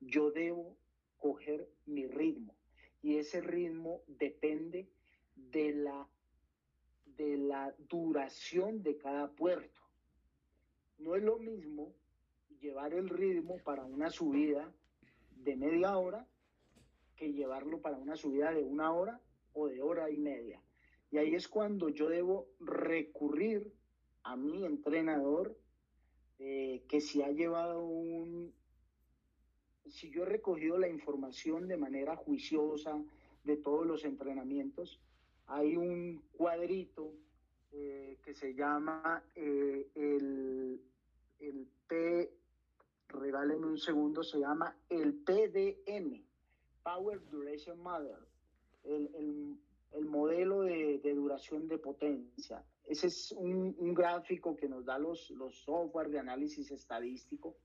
[0.00, 0.76] Yo debo
[1.18, 2.54] coger mi ritmo
[3.02, 4.88] y ese ritmo depende
[5.34, 6.08] de la,
[7.04, 9.80] de la duración de cada puerto.
[10.98, 11.94] No es lo mismo
[12.60, 14.72] llevar el ritmo para una subida
[15.30, 16.26] de media hora
[17.16, 19.20] que llevarlo para una subida de una hora
[19.52, 20.62] o de hora y media.
[21.10, 23.72] Y ahí es cuando yo debo recurrir
[24.22, 25.58] a mi entrenador,
[26.38, 28.54] eh, que si ha llevado un,
[29.98, 33.02] si yo he recogido la información de manera juiciosa
[33.42, 35.00] de todos los entrenamientos,
[35.48, 37.12] hay un cuadrito
[37.72, 40.80] eh, que se llama eh, el,
[41.40, 42.30] el P,
[43.08, 46.22] regálenme un segundo, se llama el PDM,
[46.84, 48.24] Power Duration Model,
[48.84, 49.58] el,
[49.92, 52.64] el, modelo de, de, duración de potencia.
[52.84, 57.56] Ese es un, un, gráfico que nos da los, los software de análisis estadístico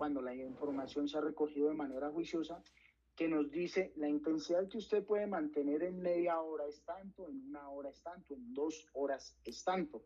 [0.00, 2.62] cuando la información se ha recogido de manera juiciosa,
[3.14, 7.48] que nos dice la intensidad que usted puede mantener en media hora es tanto, en
[7.48, 10.02] una hora es tanto, en dos horas es tanto.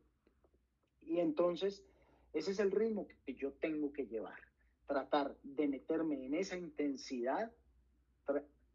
[1.00, 1.84] Y entonces,
[2.32, 4.40] ese es el ritmo que yo tengo que llevar.
[4.88, 7.52] Tratar de meterme en esa intensidad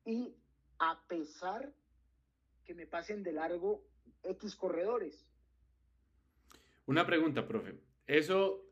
[0.05, 0.33] y
[0.77, 1.73] a pesar
[2.63, 3.83] que me pasen de largo
[4.23, 5.27] X corredores.
[6.85, 7.77] Una pregunta, profe.
[8.07, 8.68] Eso,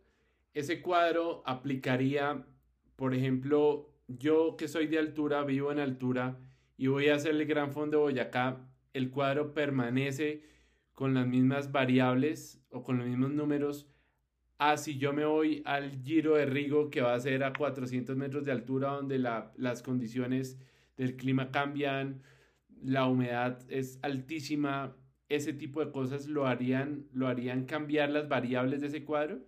[0.57, 2.43] ese cuadro aplicaría,
[2.95, 6.39] por ejemplo, yo que soy de altura, vivo en altura
[6.77, 10.43] y voy a hacer el Gran Fondo Boyacá, el cuadro permanece
[10.93, 13.87] con las mismas variables o con los mismos números.
[14.57, 18.17] Ah, si yo me voy al Giro de Rigo, que va a ser a 400
[18.17, 20.59] metros de altura, donde las condiciones
[20.97, 22.23] del clima cambian,
[22.81, 24.95] la humedad es altísima,
[25.29, 29.39] ese tipo de cosas lo harían, lo harían cambiar las variables de ese cuadro?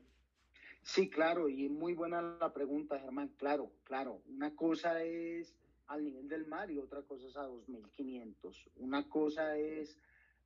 [0.91, 3.29] Sí, claro, y muy buena la pregunta, Germán.
[3.37, 4.23] Claro, claro.
[4.27, 5.53] Una cosa es
[5.85, 8.69] al nivel del mar y otra cosa es a 2500.
[8.77, 9.99] Una cosa es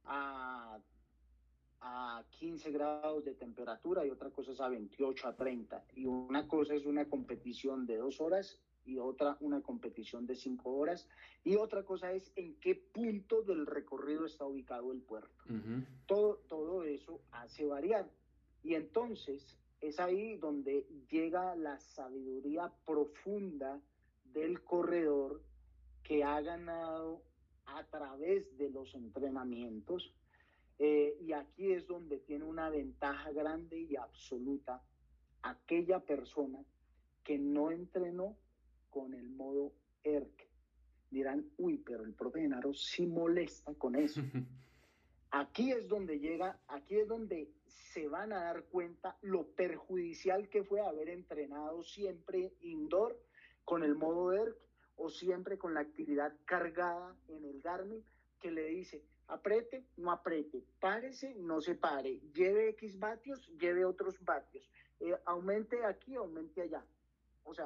[0.03, 0.77] a,
[1.79, 5.85] a 15 grados de temperatura y otra cosa es a 28 a 30.
[5.95, 10.71] Y una cosa es una competición de dos horas y otra una competición de cinco
[10.71, 11.07] horas
[11.45, 15.45] y otra cosa es en qué punto del recorrido está ubicado el puerto.
[16.05, 18.09] todo, todo eso hace variar.
[18.61, 23.81] Y entonces es ahí donde llega la sabiduría profunda
[24.23, 25.43] del corredor
[26.03, 27.21] que ha ganado
[27.65, 30.15] a través de los entrenamientos.
[30.79, 34.81] Eh, y aquí es donde tiene una ventaja grande y absoluta
[35.41, 36.63] aquella persona
[37.21, 38.37] que no entrenó
[38.89, 40.47] con el modo ERC.
[41.11, 44.21] Dirán, uy, pero el profe Genaro sí molesta con eso.
[45.35, 50.63] Aquí es donde llega, aquí es donde se van a dar cuenta lo perjudicial que
[50.63, 53.19] fue haber entrenado siempre indoor
[53.65, 54.55] con el modo ERC
[54.95, 58.05] o siempre con la actividad cargada en el Garmin
[58.39, 64.23] que le dice, apriete, no apriete, párese, no se pare, lleve X vatios, lleve otros
[64.23, 64.69] vatios,
[64.99, 66.85] eh, aumente aquí, aumente allá.
[67.43, 67.65] O sea,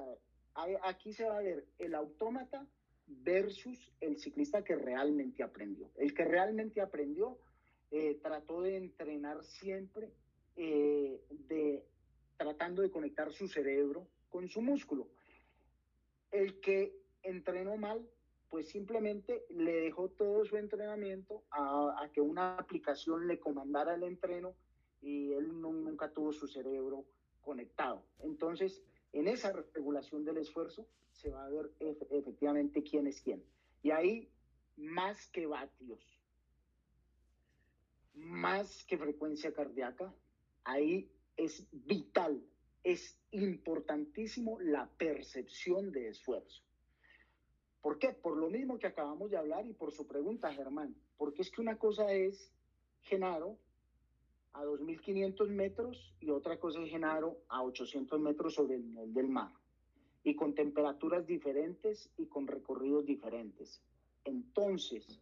[0.84, 2.66] aquí se va a ver el autómata
[3.08, 5.92] versus el ciclista que realmente aprendió.
[5.98, 7.38] El que realmente aprendió
[7.92, 10.12] eh, trató de entrenar siempre,
[10.56, 11.86] eh, de,
[12.36, 15.08] tratando de conectar su cerebro con su músculo.
[16.32, 18.06] El que entrenó mal,
[18.50, 24.56] pues simplemente le dejó todo su entrenamiento a, que una aplicación le comandara el entreno
[25.02, 27.06] y él nunca tuvo su cerebro
[27.42, 28.04] conectado.
[28.20, 28.82] Entonces,
[29.14, 31.72] en esa regulación del esfuerzo se va a ver
[32.10, 33.44] efectivamente quién es quién.
[33.84, 34.30] Y ahí,
[34.76, 36.17] más que vatios,
[38.18, 40.14] más que frecuencia cardíaca,
[40.64, 42.44] ahí es vital,
[42.84, 46.64] es importantísimo la percepción de esfuerzo.
[47.82, 48.14] ¿Por qué?
[48.14, 50.96] Por lo mismo que acabamos de hablar y por su pregunta, Germán.
[51.18, 52.52] Porque es que una cosa es
[53.04, 53.58] Genaro
[54.54, 59.30] a 2.500 metros y otra cosa es Genaro a 800 metros sobre el nivel del
[59.30, 59.52] mar.
[60.24, 63.82] Y con temperaturas diferentes y con recorridos diferentes.
[64.26, 65.22] Entonces,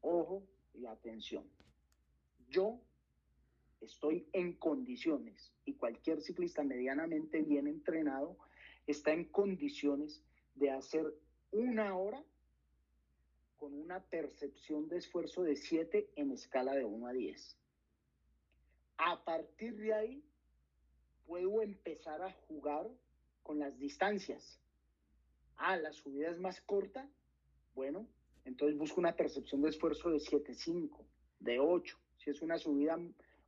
[0.00, 1.44] ojo y atención.
[2.50, 2.80] Yo
[3.80, 8.36] estoy en condiciones y cualquier ciclista medianamente bien entrenado
[8.88, 10.22] está en condiciones
[10.56, 11.14] de hacer
[11.52, 12.24] una hora
[13.56, 17.56] con una percepción de esfuerzo de 7 en escala de 1 a 10.
[18.96, 20.24] A partir de ahí,
[21.26, 22.90] puedo empezar a jugar
[23.44, 24.60] con las distancias.
[25.56, 27.08] Ah, la subida es más corta.
[27.74, 28.08] Bueno,
[28.44, 31.06] entonces busco una percepción de esfuerzo de 7.5,
[31.38, 31.96] de 8.
[32.30, 32.98] Es una subida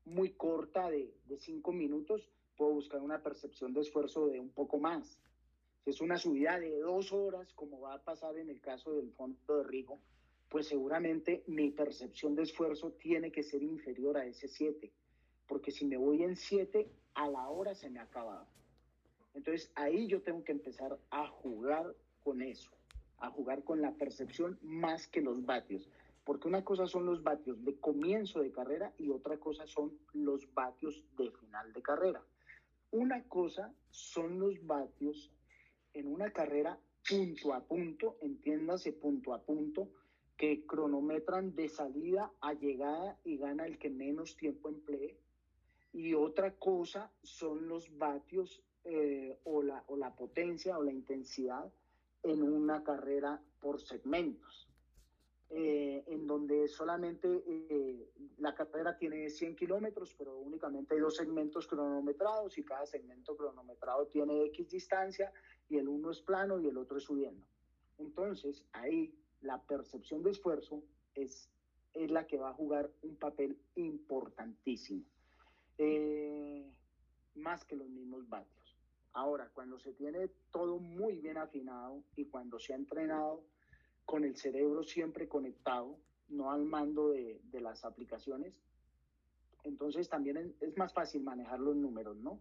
[0.05, 4.79] muy corta de, de 5 minutos, puedo buscar una percepción de esfuerzo de un poco
[4.79, 5.19] más.
[5.85, 9.13] Si es una subida de dos horas, como va a pasar en el caso del
[9.13, 9.99] fondo de Rigo,
[10.49, 14.93] pues seguramente mi percepción de esfuerzo tiene que ser inferior a ese 7,
[15.49, 18.47] porque si me voy en 7, a la hora se me ha acabado.
[19.35, 22.71] Entonces ahí yo tengo que empezar a jugar con eso,
[23.19, 25.89] a jugar con la percepción más que los vatios,
[26.25, 30.53] porque una cosa son los vatios de comienzo de carrera y otra cosa son los
[30.55, 32.23] vatios de final de carrera.
[32.93, 35.33] Una cosa son los vatios
[35.95, 39.89] en una carrera punto a punto, entiéndase punto a punto,
[40.37, 45.19] que cronometran de salida a llegada y gana el que menos tiempo emplee.
[45.93, 51.73] Y otra cosa son los vatios eh, o, la, o la potencia o la intensidad
[52.23, 54.62] en una carrera por segmentos.
[55.55, 61.67] Eh, en donde solamente eh, la carrera tiene 100 kilómetros, pero únicamente hay dos segmentos
[61.67, 65.31] cronometrados y cada segmento cronometrado tiene X distancia
[65.69, 67.47] y el uno es plano y el otro es subiendo.
[67.99, 70.83] Entonces, ahí la percepción de esfuerzo
[71.15, 71.51] es,
[71.93, 75.05] es la que va a jugar un papel importantísimo,
[75.77, 76.73] eh,
[77.35, 78.79] más que los mismos vatios.
[79.13, 83.45] Ahora, cuando se tiene todo muy bien afinado y cuando se ha entrenado,
[84.05, 85.97] con el cerebro siempre conectado,
[86.29, 88.61] no al mando de, de las aplicaciones.
[89.65, 92.41] Entonces también es más fácil manejar los números, ¿no?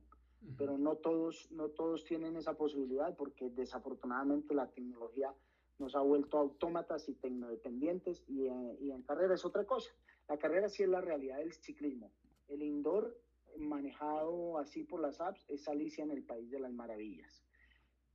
[0.58, 5.34] Pero no todos, no todos tienen esa posibilidad porque desafortunadamente la tecnología
[5.78, 9.92] nos ha vuelto autómatas y tecnodependientes y, eh, y en carrera es otra cosa.
[10.28, 12.12] La carrera sí es la realidad del ciclismo.
[12.48, 13.16] El indoor
[13.58, 17.44] manejado así por las apps es Alicia en el País de las Maravillas.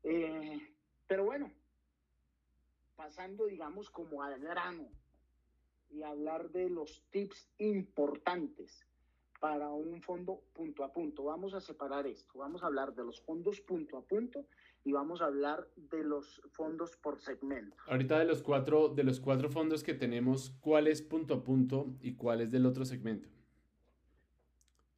[0.03, 0.59] Eh,
[1.07, 1.51] pero bueno,
[2.97, 4.89] pasando, digamos, como al grano,
[5.91, 8.87] y hablar de los tips importantes
[9.41, 11.25] para un fondo punto a punto.
[11.25, 12.39] Vamos a separar esto.
[12.39, 14.47] Vamos a hablar de los fondos punto a punto
[14.85, 17.77] y vamos a hablar de los fondos por segmento.
[17.87, 21.95] Ahorita de los cuatro, de los cuatro fondos que tenemos, ¿cuál es punto a punto
[22.01, 23.29] y cuál es del otro segmento?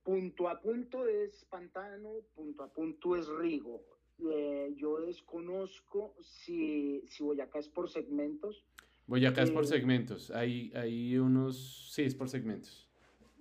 [0.02, 3.82] Punto a punto es pantano, punto a punto es rigo.
[4.30, 8.64] Eh, yo desconozco si, si Boyacá es por segmentos.
[9.06, 10.30] Boyacá es por eh, segmentos.
[10.30, 12.88] Hay, hay unos, sí, es por segmentos.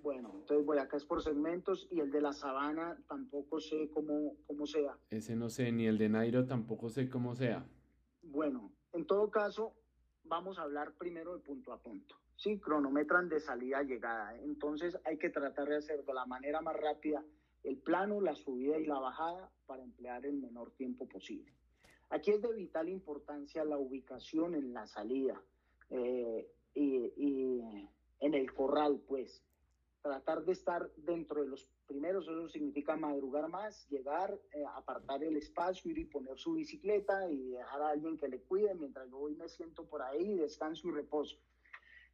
[0.08, 4.36] Bueno, entonces voy acá es por segmentos y el de la sabana tampoco sé cómo,
[4.46, 4.98] cómo sea.
[5.10, 7.66] Ese no sé, ni el de Nairo tampoco sé cómo sea.
[8.22, 9.74] Bueno, en todo caso,
[10.24, 12.16] vamos a hablar primero de punto a punto.
[12.38, 14.34] Sí, cronometran de salida a llegada.
[14.44, 17.22] Entonces hay que tratar de hacer de la manera más rápida
[17.68, 21.54] el plano, la subida y la bajada para emplear el menor tiempo posible.
[22.10, 25.42] Aquí es de vital importancia la ubicación en la salida
[25.90, 27.62] eh, y,
[28.20, 29.44] en el corral, pues
[30.02, 35.36] tratar de estar dentro de los primeros, eso significa madrugar más, llegar, eh, apartar el
[35.36, 39.18] espacio, ir y poner su bicicleta y dejar a alguien que le cuide mientras yo
[39.18, 41.38] voy me siento por ahí, descanso y reposo.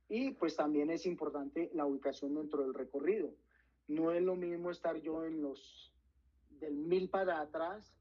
[0.09, 3.35] Y pues también es importante la ubicación dentro del recorrido.
[3.87, 5.93] No es lo mismo estar yo en los
[6.59, 7.93] del mil para atrás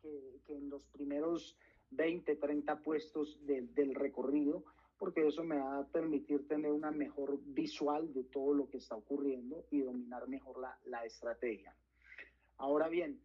[0.00, 1.56] que, en los primeros
[1.90, 4.64] 20, 30 puestos del recorrido,
[4.98, 8.96] porque eso me va a permitir tener una mejor visual de todo lo que está
[8.96, 11.74] ocurriendo y dominar mejor la, la estrategia.
[12.56, 13.20] Ahora bien,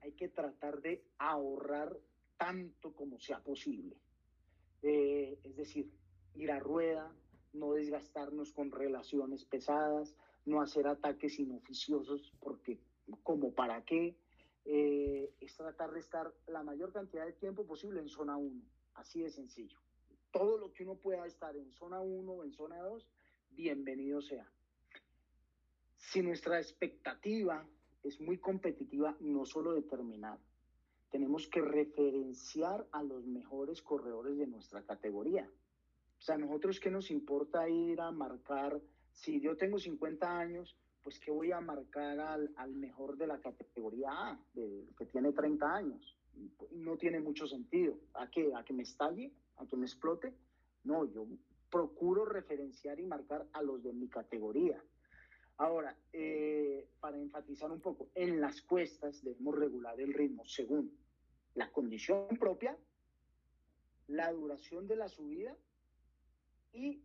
[0.00, 1.96] hay que tratar de ahorrar
[2.36, 3.96] tanto como sea posible.
[4.82, 5.90] Eh, es decir,
[6.34, 7.12] ir a rueda,
[7.52, 12.78] no desgastarnos con relaciones pesadas, no hacer ataques inoficiosos, porque
[13.22, 14.16] como para qué,
[14.64, 18.62] eh, es tratar de estar la mayor cantidad de tiempo posible en zona 1,
[18.94, 19.78] así de sencillo
[20.30, 23.06] todo lo que uno pueda estar en zona 1 o en zona 2,
[23.50, 24.48] bienvenido sea.
[25.96, 27.66] Si nuestra expectativa
[28.02, 30.38] es muy competitiva, no solo determinar,
[31.10, 35.50] tenemos que referenciar a los mejores corredores de nuestra categoría.
[36.18, 38.80] O sea, nosotros qué nos importa ir a marcar,
[39.12, 43.40] si yo tengo 50 años, pues qué voy a marcar al, al mejor de la
[43.40, 46.16] categoría A, de, que tiene 30 años.
[46.72, 47.98] No tiene mucho sentido.
[48.14, 48.52] ¿A qué?
[48.54, 49.32] ¿A que me estalle?
[49.60, 50.34] aunque me explote.
[50.84, 51.26] No, yo
[51.70, 54.82] procuro referenciar y marcar a los de mi categoría.
[55.58, 60.98] Ahora, eh, para enfatizar un poco, en las cuestas debemos regular el ritmo según
[61.54, 62.76] la condición propia,
[64.08, 65.54] la duración de la subida
[66.72, 67.02] y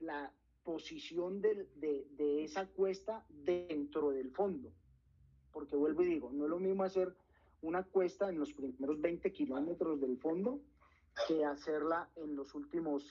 [0.00, 0.32] la
[0.66, 4.72] posición de, esa cuesta dentro del fondo.
[5.52, 7.14] Porque vuelvo y digo, no es lo mismo hacer
[7.62, 10.60] una cuesta en los primeros 20 kilómetros del fondo
[11.28, 13.04] que hacerla en los últimos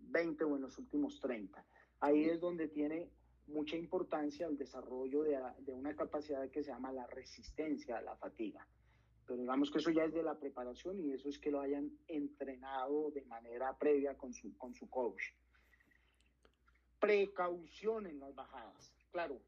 [0.00, 1.62] 20 o en los últimos 30.
[2.00, 3.10] Ahí es donde tiene
[3.48, 8.66] mucha importancia el desarrollo de, una capacidad que se llama la resistencia a la fatiga.
[9.26, 11.90] Pero digamos que eso ya es de la preparación y eso es que lo hayan
[12.08, 15.22] entrenado de manera previa con su coach.
[17.04, 18.92] Precaución en las bajadas.
[19.12, 19.38] Claro,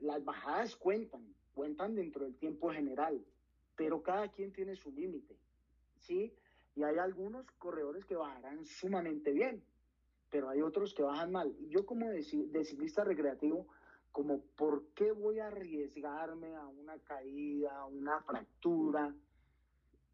[0.00, 3.22] las bajadas cuentan, cuentan dentro del tiempo general,
[3.76, 5.36] pero cada quien tiene su límite.
[5.98, 6.32] ¿sí?
[6.76, 9.62] Y hay algunos corredores que bajarán sumamente bien,
[10.30, 11.54] pero hay otros que bajan mal.
[11.60, 13.66] Y yo como de, ciclista recreativo,
[14.10, 19.14] como por qué voy a arriesgarme a una caída, a una fractura,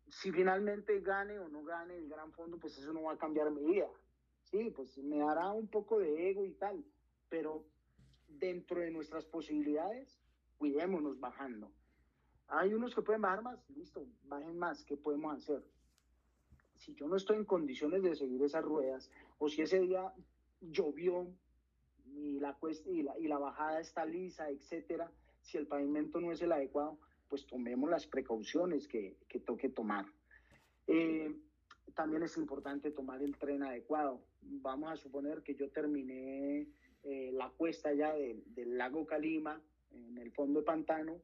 [0.09, 3.51] si finalmente gane o no gane el gran fondo, pues eso no va a cambiar
[3.51, 3.87] mi vida.
[4.51, 6.85] Sí, pues me dará un poco de ego y tal,
[7.29, 7.65] pero
[8.29, 10.21] dentro de nuestras posibilidades,
[10.59, 11.71] cuidémonos bajando.
[12.49, 15.63] Hay unos que pueden bajar más, listo, bajen más, ¿qué podemos hacer?
[16.81, 20.13] si yo no estoy en condiciones de seguir esas ruedas, o si ese día
[20.61, 21.27] llovió
[22.07, 26.53] y la, cuesta, y la bajada está lisa, etcétera, si el pavimento no es el
[26.53, 30.07] adecuado, pues tomemos las precauciones que, que toque tomar.
[30.87, 31.37] Eh,
[31.95, 34.23] también es importante tomar el tren adecuado.
[34.43, 36.67] Vamos a suponer que yo terminé
[37.03, 39.61] eh, la cuesta ya de, del lago Calima,
[39.93, 41.21] en el fondo de pantano,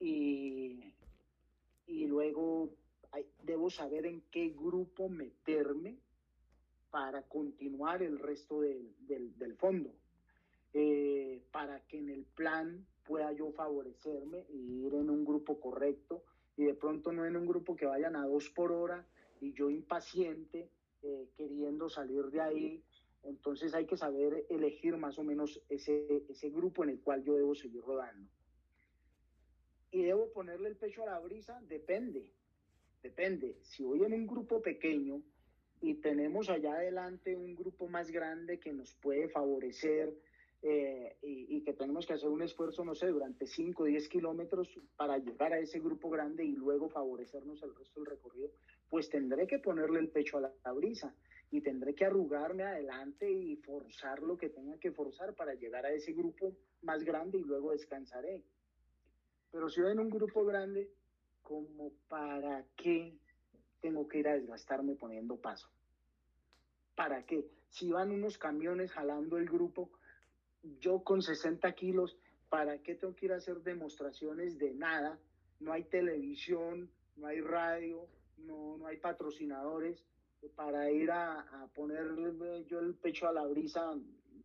[0.00, 0.94] y,
[1.86, 2.70] y luego
[3.42, 5.98] debo saber en qué grupo meterme
[6.90, 9.94] para continuar el resto del, del, fondo,
[10.72, 16.22] eh, para que en el plan pueda yo favorecerme y ir en un grupo correcto
[16.56, 19.06] y de pronto no en un grupo que vayan a dos por hora
[19.40, 20.70] y yo impaciente
[21.02, 22.84] eh, queriendo salir de ahí.
[23.22, 27.34] Entonces hay que saber elegir más o menos ese, ese grupo en el cual yo
[27.34, 28.30] debo seguir rodando.
[29.90, 32.32] Y debo ponerle el pecho a la brisa, depende.
[33.02, 33.58] Depende.
[33.62, 35.22] Si voy en un grupo pequeño,
[35.80, 40.12] y tenemos allá adelante un grupo más grande que nos puede favorecer
[40.62, 44.68] eh, y, que tenemos que hacer un esfuerzo, no sé, durante 5 o 10 kilómetros
[44.96, 48.50] para llegar a ese grupo grande y luego favorecernos el resto del recorrido,
[48.88, 51.14] pues tendré que ponerle el pecho a la, brisa
[51.50, 55.92] y tendré que arrugarme adelante y forzar lo que tenga que forzar para llegar a
[55.92, 58.42] ese grupo más grande y luego descansaré.
[59.50, 60.90] Pero si voy en un grupo grande,
[61.42, 63.16] como para qué
[63.80, 65.68] tengo que ir a desgastarme poniendo paso?
[66.94, 67.48] ¿Para qué?
[67.70, 69.90] Si van unos camiones jalando el grupo,
[70.80, 72.16] yo con 60 kilos,
[72.48, 75.18] ¿para qué tengo que ir a hacer demostraciones de nada?
[75.60, 78.06] No hay televisión, no hay radio,
[78.38, 80.04] no, no hay patrocinadores
[80.54, 83.92] para ir a, a, ponerle yo el pecho a la brisa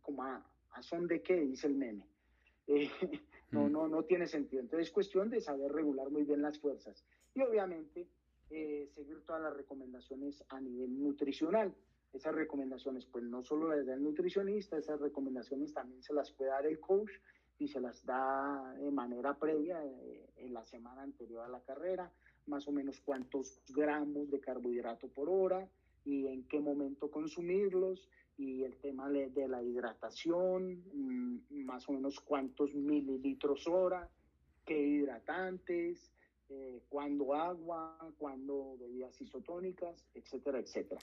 [0.02, 0.44] como a,
[0.82, 2.06] son de qué, dice el meme.
[2.66, 2.90] Eh,
[3.50, 3.72] no, mm.
[3.72, 4.62] no, no tiene sentido.
[4.62, 7.04] Entonces es cuestión de saber regular muy bien las fuerzas.
[7.34, 8.08] Y obviamente
[8.48, 11.74] eh, seguir todas las recomendaciones a nivel nutricional
[12.14, 16.50] esas recomendaciones, pues no solo las da el nutricionista, esas recomendaciones también se las puede
[16.50, 17.10] dar el coach
[17.58, 22.10] y se las da de manera previa eh, en la semana anterior a la carrera,
[22.46, 25.68] más o menos cuántos gramos de carbohidrato por hora
[26.04, 32.20] y en qué momento consumirlos y el tema de la hidratación, mm, más o menos
[32.20, 34.08] cuántos mililitros hora,
[34.64, 36.12] qué hidratantes,
[36.48, 41.00] eh, cuándo agua, cuándo bebidas isotónicas, etcétera, etcétera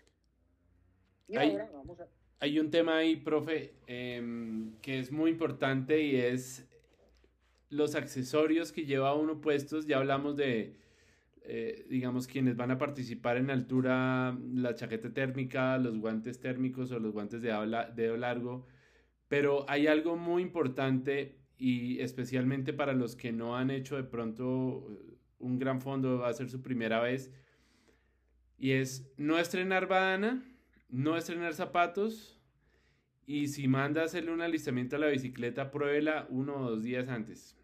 [1.38, 6.67] hay, un tema ahí, profe, em, que es muy importante y es
[7.69, 9.88] los accesorios que lleva uno puestos.
[9.88, 10.75] Ya hablamos de,
[11.43, 16.99] eh, digamos, quienes van a participar en altura, la chaqueta térmica, los guantes térmicos o
[16.99, 17.49] los guantes de
[17.95, 18.65] dedo largo.
[19.27, 24.88] Pero hay algo muy importante y especialmente para los que no han hecho de pronto
[25.41, 27.32] un gran fondo, va a ser su primera vez,
[28.57, 30.43] y es no estrenar badana
[30.91, 32.39] no estrenar zapatos
[33.25, 37.57] y si manda hacerle un alistamiento a la bicicleta, pruébela uno o dos días antes.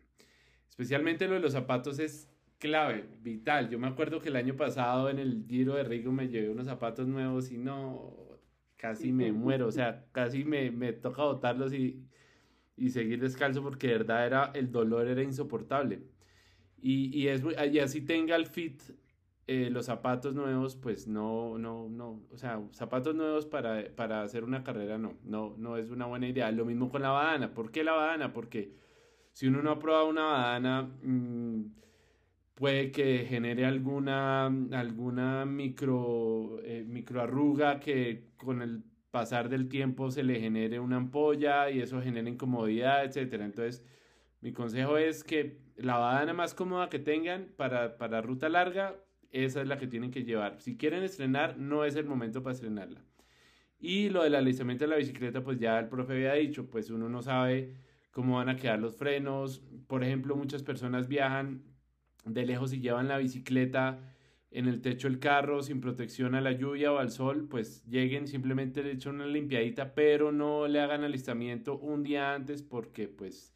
[0.69, 3.69] Especialmente lo de los zapatos es clave, vital.
[3.69, 6.67] Yo me acuerdo que el año pasado en el Giro de Rigo me llevé unos
[6.67, 8.39] zapatos nuevos y no,
[8.77, 12.07] casi me muero, o sea, casi me, me toca botarlos y,
[12.77, 16.03] y seguir descalzo porque de verdad era, el dolor era insoportable.
[16.79, 18.81] Y, y, es, y así tenga el fit
[19.47, 24.43] eh, los zapatos nuevos, pues no, no, no, o sea, zapatos nuevos para, para, hacer
[24.43, 26.51] una carrera no, no, no es una buena idea.
[26.51, 27.53] Lo mismo con la badana.
[27.53, 28.33] ¿Por qué la badana?
[28.33, 28.73] Porque
[29.31, 31.65] si uno no ha probado una badana, mm,
[32.55, 40.23] puede que genere alguna, alguna micro, eh, arruga que con el pasar del tiempo se
[40.23, 43.45] le genere una ampolla y eso genera incomodidad, etcétera.
[43.45, 43.83] Entonces,
[44.41, 48.95] mi consejo es que la badana más cómoda que tengan para, para ruta larga,
[49.31, 50.59] esa es la que tienen que llevar.
[50.61, 53.03] Si quieren estrenar, no es el momento para estrenarla.
[53.79, 57.09] Y lo del alistamiento de la bicicleta, pues ya el profe había dicho, pues uno
[57.09, 57.75] no sabe
[58.11, 59.61] cómo van a quedar los frenos.
[59.87, 61.63] Por ejemplo, muchas personas viajan
[62.25, 63.99] de lejos y llevan la bicicleta
[64.49, 68.27] en el techo del carro sin protección a la lluvia o al sol, pues lleguen,
[68.27, 73.53] simplemente le echen una limpiadita, pero no le hagan alistamiento un día antes porque pues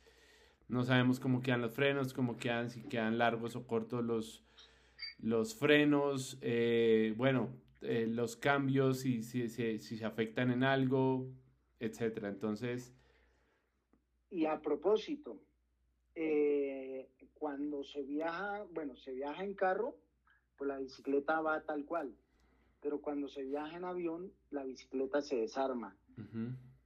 [0.67, 4.43] no sabemos cómo quedan los frenos, cómo quedan, si quedan largos o cortos los,
[5.21, 7.49] los frenos, eh, bueno,
[7.81, 11.27] eh, los cambios, si, si, si, se afectan en algo,
[11.79, 12.29] etcétera.
[12.29, 12.93] Entonces.
[14.29, 15.39] Y a propósito,
[16.15, 19.95] eh, cuando se viaja, bueno, se viaja en carro,
[20.57, 22.15] pues la bicicleta va tal cual.
[22.81, 25.95] Pero cuando se viaja en avión, la bicicleta se desarma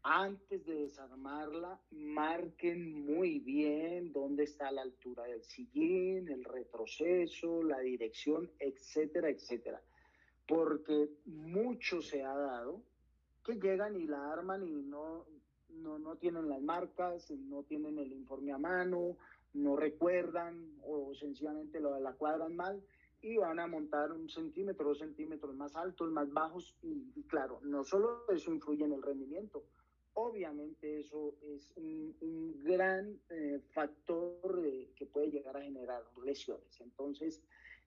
[0.07, 7.79] antes de desarmarla, marquen muy bien dónde está la altura del sillín, el retroceso, la
[7.79, 9.81] dirección, etcétera, etcétera.
[10.47, 12.83] Porque mucho se ha dado
[13.43, 15.25] que llegan y la arman y no,
[15.69, 19.17] no, no tienen las marcas, no tienen el informe a mano,
[19.53, 22.79] no recuerdan o sencillamente lo, la cuadran mal
[23.23, 27.59] y van a montar un centímetro, dos centímetros más altos, más bajos y, y claro,
[27.63, 29.63] no solo eso influye en el rendimiento,
[30.15, 34.39] obviamente eso es un, gran eh, factor
[34.95, 36.81] que puede llegar a generar lesiones.
[36.81, 37.41] Entonces,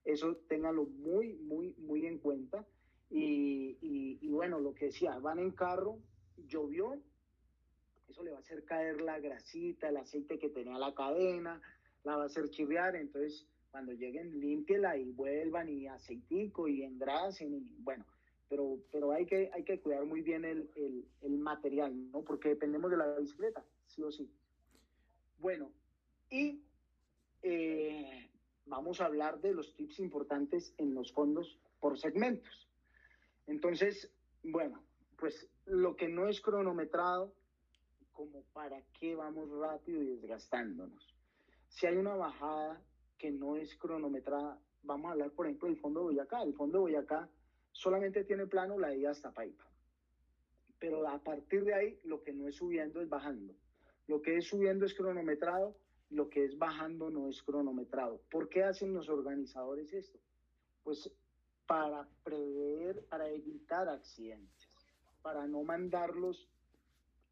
[0.05, 2.65] eso téngalo muy, muy, muy en cuenta.
[3.11, 5.99] Y, bueno, lo que decía, van en carro,
[6.47, 7.01] llovió,
[8.09, 11.61] eso le va a hacer caer la grasita, el aceite que tenía la cadena,
[12.05, 17.55] la va a hacer chivear, entonces cuando lleguen, límpiela y vuelvan y aceitico y engrasen
[17.55, 18.05] y bueno,
[18.49, 20.71] pero, pero hay, que, hay que cuidar muy bien el,
[21.21, 22.23] el, material, ¿no?
[22.23, 24.31] Porque dependemos de la bicicleta, sí o sí.
[25.39, 25.71] Bueno,
[26.31, 26.63] y
[27.43, 28.31] eh,
[28.67, 32.69] vamos a hablar de los tips importantes en los fondos por segmentos.
[33.47, 34.11] Entonces,
[34.43, 34.83] Bueno,
[35.19, 37.35] pues lo que no es cronometrado,
[38.13, 41.15] como para qué vamos rápido y desgastándonos.
[41.69, 42.81] Si hay una bajada
[43.19, 46.43] que no es cronometrada, vamos a hablar, por ejemplo, del fondo de Boyacá.
[46.43, 47.29] El fondo de Boyacá
[47.73, 49.65] solamente tiene plano la ida hasta Paipa.
[50.79, 53.55] Pero a partir de ahí, lo que no es subiendo es bajando.
[54.07, 55.77] Lo que es subiendo es cronometrado,
[56.11, 58.21] lo que es bajando no es cronometrado.
[58.31, 60.19] ¿Por qué hacen los organizadores esto?
[60.83, 61.11] Pues
[61.67, 64.71] para prever, para evitar accidentes,
[65.21, 66.49] para no mandarlos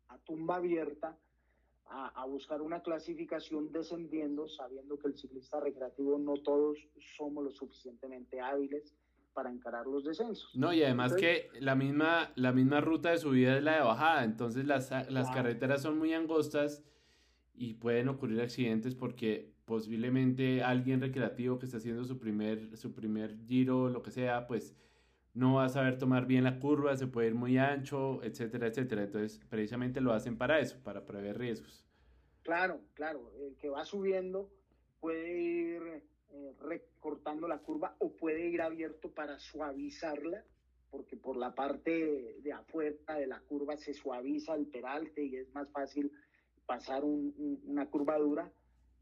[0.08, 1.18] a tumba abierta
[1.88, 6.78] a, buscar una clasificación descendiendo, sabiendo que el ciclista recreativo no todos
[7.16, 8.92] somos lo suficientemente hábiles
[9.36, 10.50] para encarar los descensos.
[10.56, 14.24] No, y además que la misma, la misma ruta de subida es la de bajada,
[14.24, 16.82] entonces las, las carreteras son muy angostas
[17.52, 23.36] y pueden ocurrir accidentes porque posiblemente alguien recreativo que está haciendo su primer, su primer
[23.44, 24.74] giro, lo que sea, pues
[25.34, 29.02] no va a saber tomar bien la curva, se puede ir muy ancho, etcétera, etcétera.
[29.02, 31.84] Entonces, precisamente lo hacen para eso, para prever riesgos.
[32.40, 33.30] Claro, claro.
[33.38, 34.50] El que va subiendo
[34.98, 36.04] puede ir
[36.36, 40.44] eh, recortando la curva o puede ir abierto para suavizarla,
[40.90, 45.54] porque por la parte de afuera de la curva se suaviza el peralte y es
[45.54, 46.12] más fácil
[46.66, 48.52] pasar una curva dura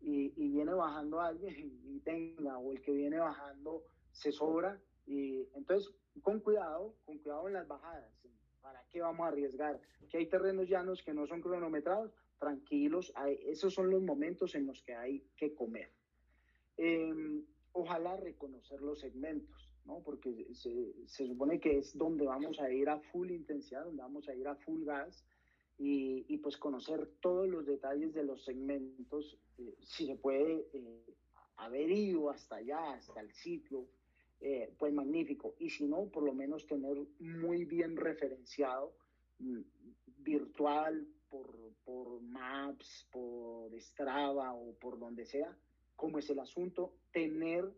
[0.01, 3.83] y, viene bajando alguien y tenga, o el que viene bajando
[4.13, 4.81] se sobra.
[5.07, 8.13] Y entonces con cuidado, con cuidado en las bajadas.
[8.63, 9.81] ¿Para qué vamos a arriesgar?
[10.09, 13.13] Que hay terrenos llanos que no son cronometrados, tranquilos,
[13.47, 15.91] esos son los momentos en los que hay que comer.
[16.77, 20.03] Em, ojalá reconocer los segmentos, ¿no?
[20.03, 24.29] Porque se, se, supone que es donde vamos a ir a full intensidad, donde vamos
[24.29, 25.25] a ir a full gas
[25.79, 31.15] y, y pues conocer todos los detalles de los segmentos, eh, si se puede eh,
[31.57, 33.87] haber ido hasta allá, hasta el sitio,
[34.41, 35.55] eh, pues magnífico.
[35.59, 38.95] Y si no, por lo menos tener muy bien referenciado
[39.39, 39.61] mm,
[40.19, 45.57] virtual por, por Maps, por Strava o por donde sea,
[45.97, 47.71] cómo es el asunto, tener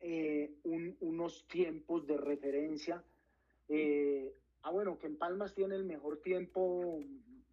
[0.00, 0.54] eh,
[1.00, 3.02] unos tiempos de referencia.
[3.68, 7.00] Eh, ah, bueno, que en Palmas tiene el mejor tiempo,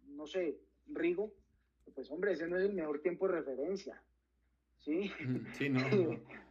[0.08, 1.32] no sé, Rigo,
[1.94, 4.02] pues hombre, ese no es el mejor tiempo de referencia.
[4.78, 5.10] Sí,
[5.56, 5.80] sí, no.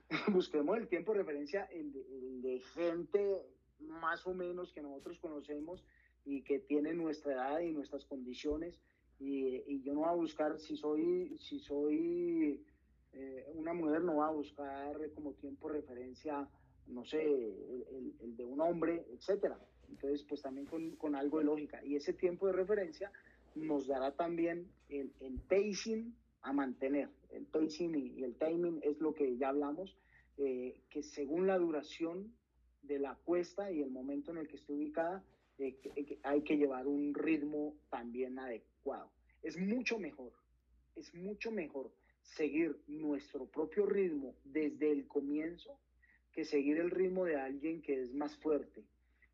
[0.31, 3.41] busquemos el tiempo de referencia, el de, gente
[3.79, 5.83] más o menos que nosotros conocemos
[6.25, 8.79] y que tiene nuestra edad y nuestras condiciones.
[9.19, 12.63] Y, yo no voy a buscar, si soy, si soy
[13.13, 16.47] eh, una mujer, no voy a buscar como tiempo referencia,
[16.87, 19.59] no sé, el, de un hombre, etcétera.
[19.89, 21.83] Entonces, pues también con, con, algo de lógica.
[21.83, 23.11] Y ese tiempo de referencia
[23.55, 27.09] nos dará también el, el pacing a mantener.
[27.29, 29.97] El pacing y, el timing es lo que ya hablamos,
[30.37, 32.33] eh, que según la duración
[32.83, 35.23] de la cuesta y el momento en el que esté ubicada,
[35.57, 35.77] eh,
[36.23, 39.11] hay que llevar un ritmo también adecuado.
[39.43, 40.33] Es mucho mejor,
[40.95, 41.91] es mucho mejor
[42.21, 45.79] seguir nuestro propio ritmo desde el comienzo
[46.31, 48.83] que seguir el ritmo de alguien que es más fuerte,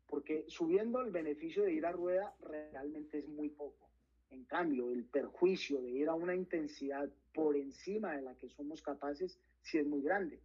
[0.06, 3.88] porque subiendo el beneficio de ir a rueda realmente es muy poco.
[4.30, 8.82] En cambio, el perjuicio de ir a una intensidad por encima de la que somos
[8.82, 10.40] capaces sí es muy grande,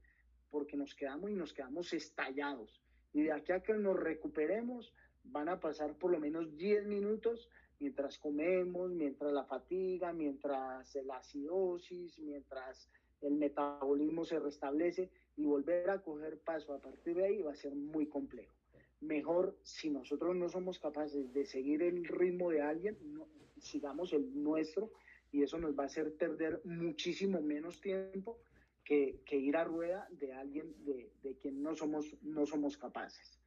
[0.51, 2.81] porque nos quedamos y nos quedamos estallados.
[3.13, 7.49] Y de aquí a que nos recuperemos, van a pasar por lo menos 10 minutos
[7.83, 15.89] mientras comemos, mientras la fatiga, mientras la acidosis, mientras el metabolismo se restablece y volver
[15.89, 18.55] a coger paso a partir de ahí va a ser muy complejo.
[19.01, 23.27] Mejor si nosotros no somos capaces de seguir el ritmo de alguien, no,
[23.59, 24.93] sigamos el nuestro
[25.33, 28.39] y eso nos va a hacer perder muchísimo menos tiempo
[28.85, 33.41] que, que ir a rueda de alguien de, de, quien no somos, no somos capaces.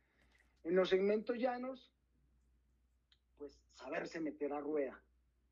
[0.62, 1.96] En los segmentos llanos,
[3.39, 5.03] pues saberse meter a rueda.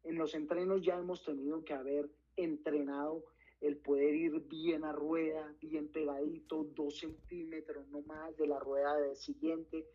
[0.02, 3.24] En los entrenos ya hemos tenido que haber entrenado
[3.60, 8.96] el poder ir bien a rueda, bien pegadito, dos centímetros no más de la rueda
[8.98, 9.86] de siguiente.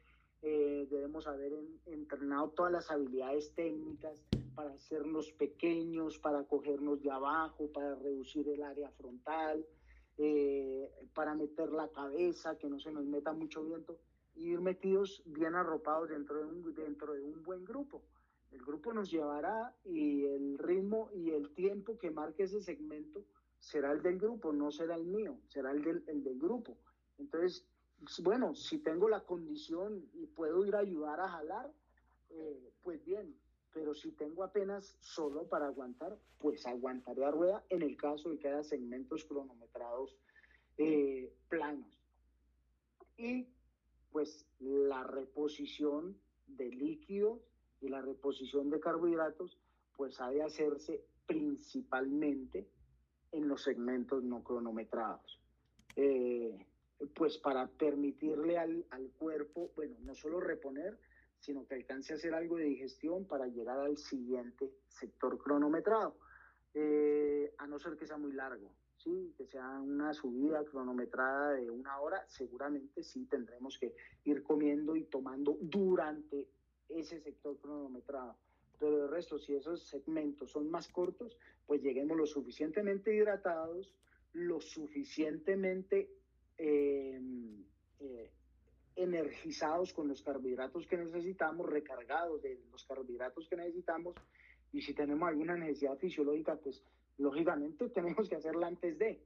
[0.41, 1.53] Eh, debemos haber
[1.85, 4.23] entrenado todas las habilidades técnicas
[4.55, 9.65] para hacernos pequeños, para cogernos de abajo, para reducir el área frontal,
[10.17, 13.99] eh, para meter la cabeza, que no se nos meta mucho viento,
[14.39, 18.01] ir metidos bien arropados dentro de un, dentro de un buen grupo.
[18.51, 23.23] El grupo nos llevará y el ritmo y el tiempo que marque ese segmento
[23.59, 26.77] será el del grupo, no será el mío, será el del, el del grupo.
[27.19, 27.65] Entonces,
[28.23, 31.71] bueno, si tengo la condición y puedo ir a ayudar a jalar,
[32.29, 33.35] eh, pues bien,
[33.73, 38.39] pero si tengo apenas solo para aguantar, pues aguantaré a rueda en el caso de
[38.39, 40.17] que haya segmentos cronometrados
[40.77, 41.99] eh, planos.
[43.17, 43.47] Y
[44.11, 47.39] pues la reposición de líquidos
[47.81, 49.57] y la reposición de carbohidratos,
[49.95, 52.67] pues ha de hacerse principalmente
[53.31, 55.39] en los segmentos no cronometrados.
[55.95, 56.65] Eh,
[57.15, 60.97] pues para permitirle al, al, cuerpo, bueno, no solo reponer,
[61.39, 66.17] sino que alcance a hacer algo de digestión para llegar al siguiente sector cronometrado,
[66.73, 67.18] eh,
[67.57, 69.33] a no ser que sea muy largo, ¿sí?
[69.37, 73.95] que sea una subida cronometrada de una hora, seguramente sí tendremos que
[74.25, 76.47] ir comiendo y tomando durante
[76.87, 78.35] ese sector cronometrado.
[78.79, 83.93] Pero el resto, si esos segmentos son más cortos, pues lleguemos lo suficientemente hidratados,
[84.33, 86.09] lo suficientemente
[86.57, 87.19] eh,
[87.99, 88.31] eh,
[88.95, 94.15] energizados con los carbohidratos que necesitamos, recargados de los carbohidratos que necesitamos,
[94.71, 96.83] y si tenemos alguna necesidad fisiológica, pues
[97.19, 99.21] lógicamente tenemos que hacerla antes de.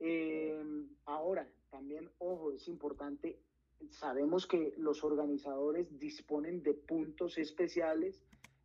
[0.00, 3.38] Eh, ahora, también, ojo, es importante,
[3.90, 8.22] sabemos que los organizadores disponen de puntos especiales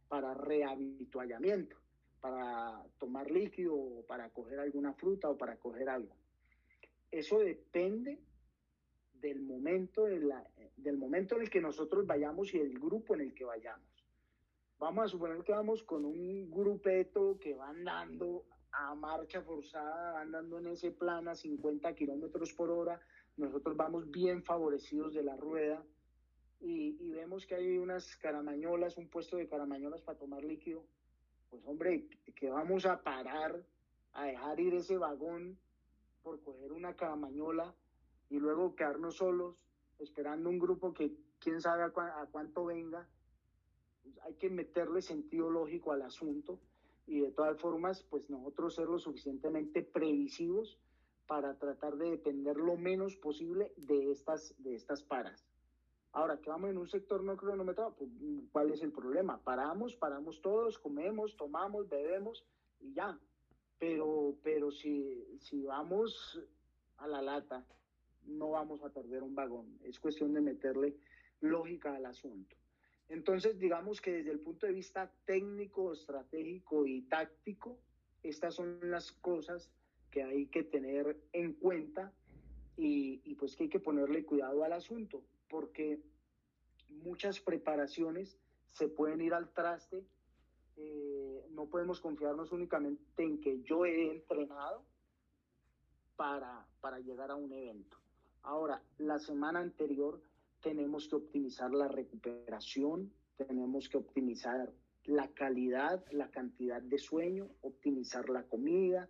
[0.07, 1.75] para rehabituallamiento,
[2.21, 6.15] para tomar líquido, o para coger alguna fruta o para coger algo.
[7.11, 8.19] Eso depende
[9.13, 10.47] del momento, de la,
[10.77, 13.87] del momento en el que nosotros vayamos y del grupo en el que vayamos.
[14.79, 20.59] Vamos a suponer que vamos con un grupeto que va andando a marcha forzada, andando
[20.59, 22.99] en ese plan a 50 kilómetros por hora.
[23.37, 25.83] Nosotros vamos bien favorecidos de la rueda,
[26.65, 30.85] y, vemos que hay unas caramañolas, un puesto de caramañolas para tomar líquido,
[31.49, 33.61] pues hombre, que vamos a parar
[34.13, 35.57] a dejar ir ese vagón
[36.21, 37.75] por coger una caramañola
[38.29, 39.57] y luego quedarnos solos
[39.99, 43.09] esperando un grupo que quién sabe a, cuánto venga.
[44.01, 46.59] Pues hay que meterle sentido lógico al asunto
[47.05, 50.79] y de todas formas, pues nosotros ser lo suficientemente previsivos
[51.27, 55.45] para tratar de depender lo menos posible de estas, de estas paras.
[56.11, 58.09] Ahora que vamos en un sector no cronometrado, pues,
[58.51, 59.41] ¿cuál es el problema?
[59.43, 62.45] Paramos, paramos todos, comemos, tomamos, bebemos
[62.79, 63.19] y ya.
[63.79, 66.39] Pero, pero si, si vamos
[66.97, 67.65] a la lata,
[68.25, 69.79] no vamos a perder un vagón.
[69.83, 70.95] Es cuestión de meterle
[71.41, 72.55] lógica al asunto.
[73.09, 77.77] Entonces, digamos que desde el punto de vista técnico, estratégico y táctico,
[78.23, 79.71] estas son las cosas
[80.09, 82.13] que hay que tener en cuenta
[82.77, 85.23] y, y pues que hay que ponerle cuidado al asunto
[85.53, 86.01] porque
[86.89, 88.39] muchas preparaciones
[88.71, 90.03] se pueden ir al traste.
[90.75, 94.83] Eh, no podemos confiarnos únicamente en que yo he entrenado
[96.15, 97.97] para, para llegar a un evento.
[98.41, 100.19] Ahora, la semana anterior
[100.63, 104.71] tenemos que optimizar la recuperación, tenemos que optimizar
[105.05, 109.09] la calidad, la cantidad de sueño, optimizar la comida,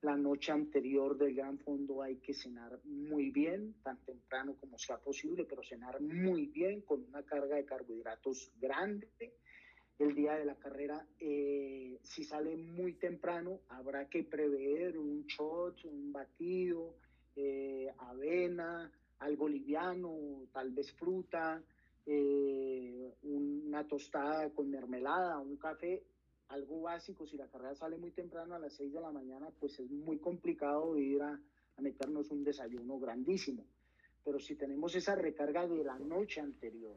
[0.00, 4.98] la noche anterior del gran fondo hay que cenar muy bien, tan temprano como sea
[4.98, 9.08] posible, pero cenar muy bien con una carga de carbohidratos grande.
[9.98, 15.84] El día de la carrera, eh, si sale muy temprano, habrá que prever un shot,
[15.84, 16.94] un batido,
[17.34, 21.62] eh, avena, algo liviano, tal vez fruta,
[22.06, 26.02] eh, una tostada con mermelada, un café,
[26.48, 29.78] algo básico, si la carrera sale muy temprano a las 6 de la mañana, pues
[29.78, 31.38] es muy complicado ir a,
[31.80, 33.64] meternos un desayuno grandísimo.
[34.24, 36.96] Pero si tenemos esa recarga de la noche anterior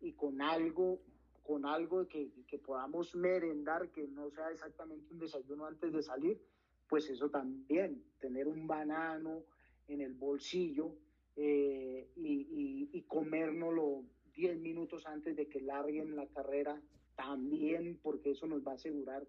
[0.00, 1.00] y con algo,
[1.42, 6.40] con algo que, que podamos merendar, que no sea exactamente un desayuno antes de salir,
[6.88, 9.42] pues eso también, tener un banano
[9.86, 10.94] en el bolsillo
[11.36, 14.04] eh, y, y, y comérnoslo
[14.34, 16.80] 10 minutos antes de que larguen la carrera
[17.16, 19.26] también porque eso nos va a asegurar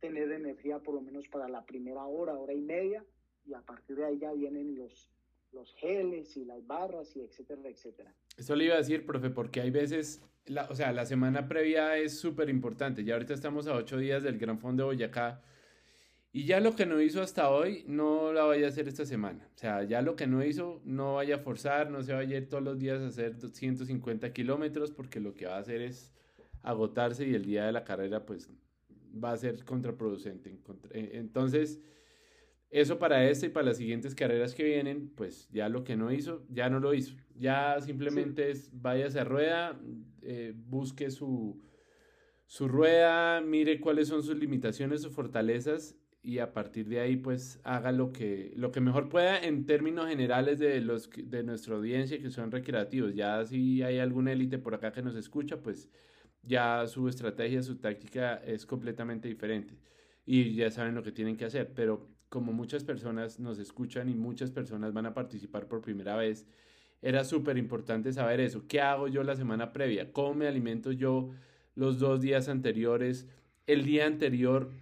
[0.00, 3.04] tener energía por lo menos para la primera hora, hora y media,
[3.46, 5.10] y a partir de ahí ya vienen los,
[5.52, 8.12] los geles y las barras y etcétera, etcétera.
[8.36, 11.96] Eso le iba a decir, profe, porque hay veces, la, o sea, la semana previa
[11.96, 13.04] es súper importante.
[13.04, 15.42] Ya ahorita estamos a ocho días del Gran Fondo de Boyacá.
[16.36, 19.48] Y ya lo que no hizo hasta hoy, no la vaya a hacer esta semana.
[19.54, 22.40] O sea, ya lo que no hizo, no vaya a forzar, no se vaya a
[22.40, 26.12] ir todos los días a hacer 150 kilómetros, porque lo que va a hacer es
[26.62, 28.50] agotarse y el día de la carrera pues
[28.92, 30.60] va a ser contraproducente.
[30.90, 31.80] Eh, entonces,
[32.68, 36.12] eso para esta y para las siguientes carreras que vienen, pues ya lo que no
[36.12, 37.16] hizo, ya no lo hizo.
[37.34, 39.80] Ya simplemente es váyase a rueda,
[40.20, 41.62] eh, busque su,
[42.44, 45.96] su rueda, mire cuáles son sus limitaciones, sus fortalezas
[46.26, 50.08] y a partir de ahí pues haga lo que, lo que mejor pueda en términos
[50.08, 53.14] generales de, los, de nuestra audiencia que son recreativos.
[53.14, 55.88] Ya si hay alguna élite por acá que nos escucha, pues
[56.42, 59.78] ya su estrategia, su táctica es completamente diferente
[60.24, 64.14] y ya saben lo que tienen que hacer, pero como muchas personas nos escuchan y
[64.14, 66.44] muchas personas van a participar por primera vez
[67.02, 68.66] era súper importante saber eso.
[68.66, 70.12] ¿Qué hago yo la semana previa?
[70.12, 71.30] ¿Cómo me alimento yo
[71.76, 73.28] los dos días anteriores?
[73.68, 74.72] El día anterior,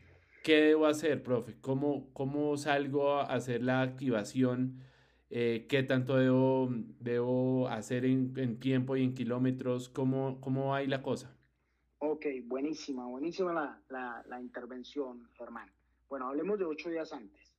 [0.45, 1.57] ¿qué debo hacer, profe?
[1.62, 4.82] ¿Cómo, cómo salgo a hacer la activación?
[5.30, 6.68] Eh, ¿Qué tanto debo,
[7.01, 9.88] debo hacer en, en, tiempo y en kilómetros?
[9.88, 11.34] ¿Cómo, cómo va ahí la cosa?
[11.99, 15.72] Ok, buenísima, buenísima la, la, la intervención, Germán.
[16.11, 17.57] Bueno, hablemos de ocho días antes.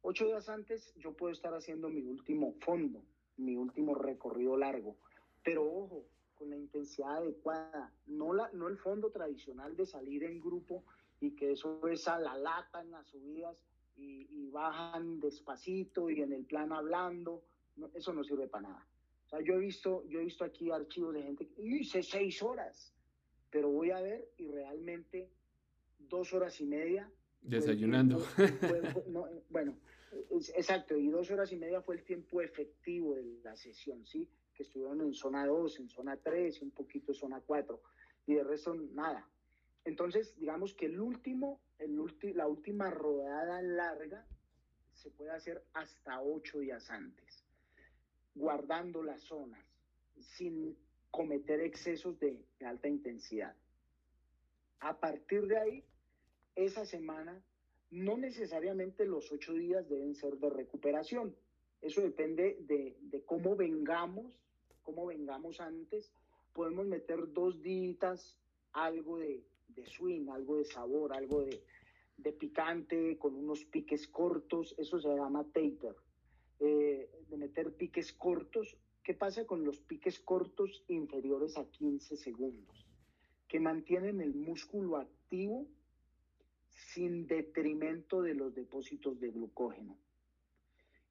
[0.00, 3.04] Ocho días antes yo puedo estar haciendo mi último fondo,
[3.36, 4.96] mi último recorrido largo.
[5.44, 10.40] Pero ojo, con la intensidad adecuada, no, la, no el fondo tradicional de salir en
[10.40, 10.82] grupo
[11.22, 13.56] y que eso es a la lata en las subidas
[13.96, 17.44] y, y bajan despacito y en el plan hablando,
[17.76, 18.86] no, eso no sirve para nada.
[19.26, 22.42] O sea, yo he visto, yo he visto aquí archivos de gente que hice seis
[22.42, 22.92] horas,
[23.50, 25.30] pero voy a ver y realmente
[25.98, 27.10] dos horas y media.
[27.40, 28.18] Desayunando.
[28.20, 29.76] Fue, no, bueno,
[30.30, 34.28] Exacto, y dos horas y media fue el tiempo efectivo de la sesión, ¿sí?
[34.54, 37.80] Que estuvieron en zona 2, en zona 3 y un poquito zona 4,
[38.26, 39.26] y de resto nada.
[39.84, 41.96] Entonces, digamos que el último, el
[42.34, 44.26] la última rodada larga
[44.92, 47.44] se puede hacer hasta ocho días antes,
[48.34, 49.64] guardando las zonas,
[50.20, 50.76] sin
[51.10, 53.56] cometer excesos de, de alta intensidad.
[54.78, 55.84] A partir de ahí,
[56.54, 57.42] esa semana
[57.90, 61.36] no necesariamente los ocho días deben ser de recuperación.
[61.80, 64.32] Eso depende de, de cómo vengamos,
[64.82, 66.12] cómo vengamos antes.
[66.52, 68.38] Podemos meter dos días,
[68.72, 69.44] algo de,
[69.74, 71.62] de swing, algo de sabor, algo de,
[72.16, 74.74] de, picante, con unos piques cortos.
[74.78, 75.96] Eso se llama taper.
[76.60, 78.76] Eh, de meter piques cortos.
[79.02, 82.86] ¿Qué pasa con los piques cortos inferiores a 15 segundos?
[83.48, 85.66] Que mantienen el músculo activo
[86.68, 89.96] sin detrimento de los depósitos de glucógeno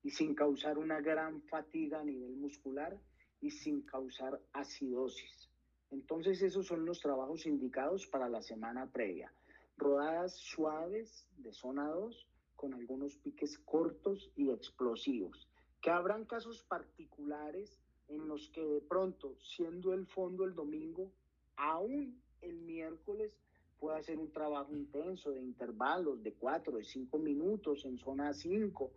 [0.03, 2.99] y sin causar una gran fatiga a nivel muscular
[3.41, 5.51] y sin causar acidosis.
[5.91, 9.31] Entonces esos son los trabajos indicados para la semana previa.
[9.77, 15.49] Rodadas suaves de zona 2 con algunos piques cortos y explosivos.
[15.81, 21.11] Que habrán casos particulares en los que de pronto, siendo el fondo el domingo,
[21.55, 23.37] aún el miércoles
[23.79, 28.91] puede hacer un trabajo intenso de intervalos de cuatro, de cinco minutos en zona 5.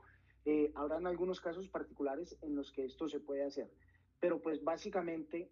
[0.45, 3.71] Eh, habrán algunos casos particulares en los que esto se puede hacer.
[4.21, 5.51] Pero pues básicamente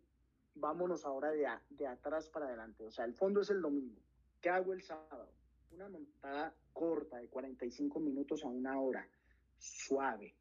[0.55, 2.85] vámonos ahora de, a, de atrás para adelante.
[2.85, 4.01] O sea, el fondo es el domingo.
[4.41, 5.33] ¿Qué hago el sábado?
[5.71, 9.09] Una montada corta de 45 minutos a una hora,
[9.57, 10.35] suave,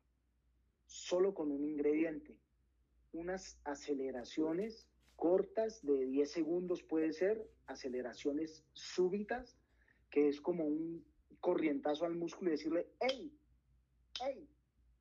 [0.86, 2.38] solo con un ingrediente,
[3.14, 9.56] unas aceleraciones cortas de 10 segundos puede ser, aceleraciones súbitas,
[10.10, 11.06] que es como un
[11.40, 13.32] corrientazo al músculo y decirle, hey,
[14.20, 14.50] hey,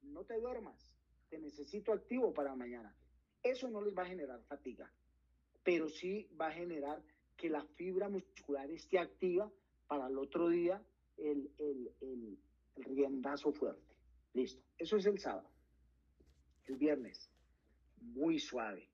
[0.03, 0.93] no te duermas,
[1.31, 2.95] te necesito activo para mañana.
[3.43, 4.93] Eso no les va a generar fatiga,
[5.63, 7.03] pero sí va a generar
[7.37, 9.51] que la fibra muscular esté activa
[9.87, 10.83] para el otro día
[11.17, 12.39] el, el, el,
[12.77, 13.95] riendazo fuerte.
[14.33, 15.51] Listo, eso es el sábado.
[16.67, 17.31] El viernes,
[18.01, 18.91] muy suave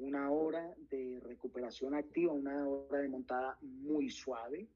[0.00, 4.66] una hora de recuperación activa, una hora de montada muy suave.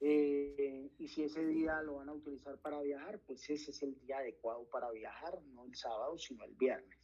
[0.00, 3.98] Eh, y si ese día lo van a utilizar para viajar, pues ese es el
[4.00, 6.98] día adecuado para viajar, no el sábado, sino el viernes.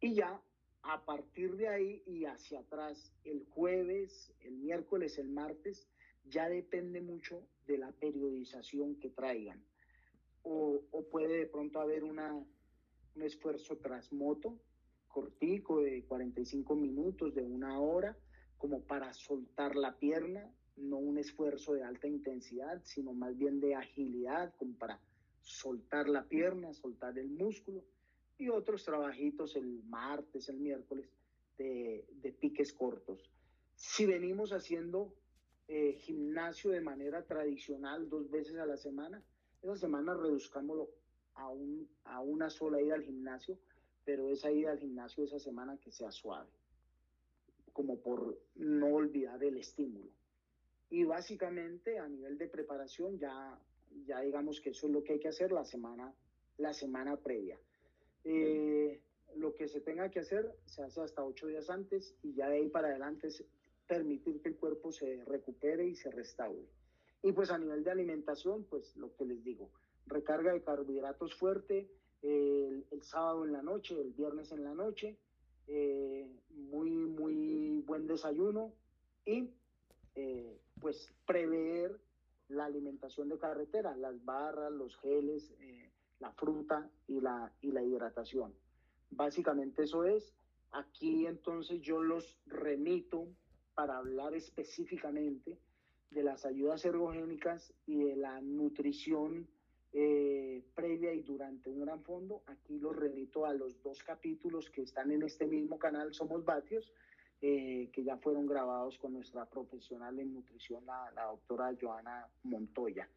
[0.00, 0.40] Y ya
[0.82, 5.88] a partir de ahí y hacia atrás, el jueves, el miércoles, el martes,
[6.24, 9.62] ya depende mucho de la periodización que traigan.
[10.42, 14.58] O, puede de pronto haber una, un esfuerzo tras moto,
[15.08, 18.16] cortico de 45 minutos, de una hora,
[18.56, 23.74] como para soltar la pierna, no un esfuerzo de alta intensidad, sino más bien de
[23.74, 25.00] agilidad, como para
[25.42, 27.84] soltar la pierna, soltar el músculo,
[28.40, 31.08] y otros trabajitos el martes, el miércoles,
[31.58, 33.30] de, de piques cortos.
[33.74, 35.14] Si venimos haciendo
[35.68, 39.22] eh, gimnasio de manera tradicional dos veces a la semana,
[39.62, 40.90] esa semana reduzcámoslo
[41.34, 43.58] a, un, a una sola ida al gimnasio
[44.04, 46.50] pero esa ida al gimnasio esa semana que sea suave,
[47.72, 50.10] como por no olvidar el estímulo.
[50.90, 53.56] Y básicamente a nivel de preparación ya,
[54.04, 56.12] ya digamos que eso es lo que hay que hacer la semana,
[56.58, 57.58] la semana previa.
[58.24, 59.00] Eh,
[59.36, 62.56] lo que se tenga que hacer se hace hasta ocho días antes y ya de
[62.56, 63.44] ahí para adelante es
[63.86, 66.68] permitir que el cuerpo se recupere y se restaure.
[67.22, 69.70] Y pues a nivel de alimentación, pues lo que les digo,
[70.06, 71.88] recarga de carbohidratos fuerte,
[72.22, 75.16] el, sábado en la noche, el viernes en la noche,
[75.66, 78.72] eh, muy, muy buen desayuno
[79.24, 79.50] y
[80.14, 81.98] eh, pues prever
[82.48, 85.52] la alimentación de carretera, las barras, los geles,
[86.20, 88.54] la fruta y la, y la hidratación.
[89.10, 90.32] Básicamente eso es.
[90.72, 93.26] Aquí entonces yo los remito
[93.74, 95.58] para hablar específicamente
[96.10, 99.48] de las ayudas ergogénicas y de la nutrición
[99.92, 102.42] eh, previa y durante un gran fondo.
[102.46, 106.92] Aquí los remito a los dos capítulos que están en este mismo canal Somos Batios,
[107.40, 113.08] eh, que ya fueron grabados con nuestra profesional en nutrición, la, doctora Joana Montoya.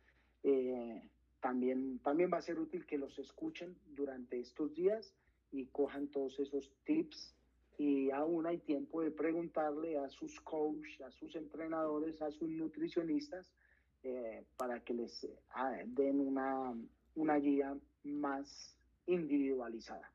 [0.44, 1.04] Eh,
[1.44, 5.14] también, también va a ser útil que los escuchen durante estos días
[5.52, 7.36] y cojan todos esos tips
[7.78, 13.46] y aún hay tiempo de preguntarle a sus coaches, a sus entrenadores, a sus nutricionistas,
[14.04, 15.36] eh, para que les eh,
[15.88, 16.74] den una,
[17.16, 17.76] una guía
[18.06, 20.13] más individualizada.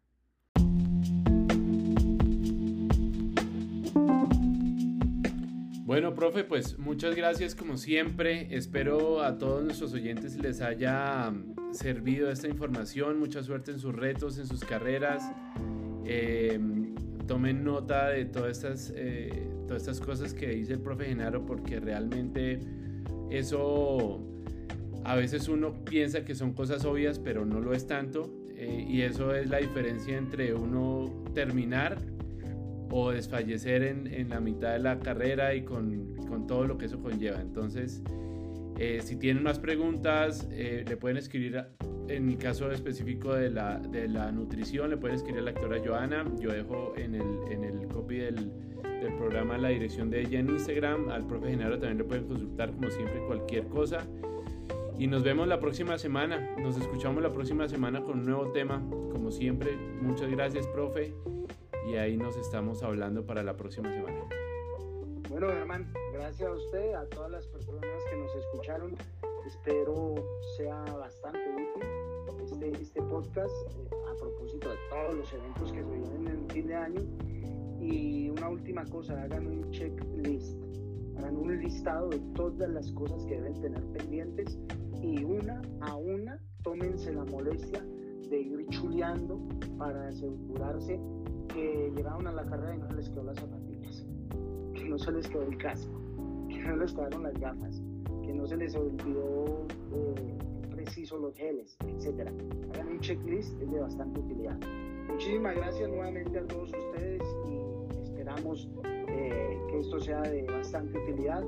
[5.88, 8.54] Bueno, profe, pues muchas gracias como siempre.
[8.54, 11.32] Espero a todos nuestros oyentes les haya
[11.72, 13.18] servido esta información.
[13.18, 15.32] Mucha suerte en sus retos, en sus carreras.
[16.04, 16.60] Eh,
[17.26, 21.80] tomen nota de todas estas, eh, todas estas cosas que dice el profe Genaro porque
[21.80, 22.60] realmente
[23.30, 24.20] eso
[25.04, 29.00] a veces uno piensa que son cosas obvias pero no lo es tanto eh, y
[29.00, 31.96] eso es la diferencia entre uno terminar
[32.90, 36.86] o desfallecer en, en la mitad de la carrera y con, con, todo lo que
[36.86, 37.40] eso conlleva.
[37.40, 38.02] Entonces,
[38.78, 41.64] eh, si tienen más preguntas, le pueden escribir
[42.08, 45.80] en mi caso específico de la, de la nutrición, le pueden escribir a la doctora
[45.84, 46.24] Joana.
[46.40, 48.50] Yo dejo en el, en el copy del,
[48.82, 51.10] del, programa la dirección de ella en Instagram.
[51.10, 54.06] Al profe Genaro también le pueden consultar, como siempre, cualquier cosa.
[54.98, 56.56] Y nos vemos la próxima semana.
[56.58, 58.82] Nos escuchamos la próxima semana con un nuevo tema.
[59.12, 61.14] Como siempre, muchas gracias, profe.
[61.88, 64.26] Y ahí nos estamos hablando para la próxima semana.
[65.30, 68.94] Bueno, Germán, gracias a usted, a todas las personas que nos escucharon.
[69.46, 70.14] Espero
[70.58, 71.88] sea bastante útil
[72.44, 76.66] este, este podcast eh, a propósito de todos los eventos que se vienen en fin
[76.66, 77.00] de año.
[77.80, 80.58] Y una última cosa, hagan un checklist,
[81.16, 84.58] hagan un listado de todas las cosas que deben tener pendientes
[85.00, 87.82] y una a una tómense la molestia
[88.28, 89.40] de ir chuleando
[89.78, 91.00] para asegurarse
[91.48, 94.06] que llegaron a la carrera y no les quedó las zapatillas,
[94.74, 96.00] que no se les quedó el casco,
[96.48, 97.82] que no les quedaron las gafas,
[98.22, 100.38] que no se les olvidó eh,
[100.70, 102.32] preciso los geles, etcétera.
[102.74, 104.58] Hagan un checklist, es de bastante utilidad.
[105.08, 108.68] Muchísimas gracias nuevamente a todos ustedes y esperamos
[109.08, 111.42] eh, que esto sea de bastante utilidad.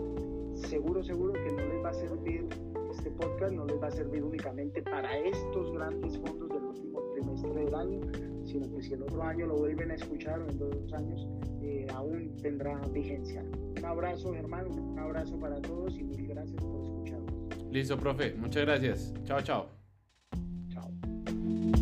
[0.55, 2.49] Seguro, seguro que no les va a servir
[2.93, 7.65] este podcast no les va a servir únicamente para estos grandes fondos del último trimestre
[7.65, 8.01] del año,
[8.45, 11.29] sino que si el otro año lo vuelven a escuchar o en dos años,
[11.63, 13.45] eh, aún tendrá vigencia.
[13.79, 17.73] Un abrazo, Germán, un abrazo para todos y mil gracias por escucharnos.
[17.73, 19.15] Listo, profe, muchas gracias.
[19.25, 19.67] Chao, chao.
[20.69, 21.80] Chao.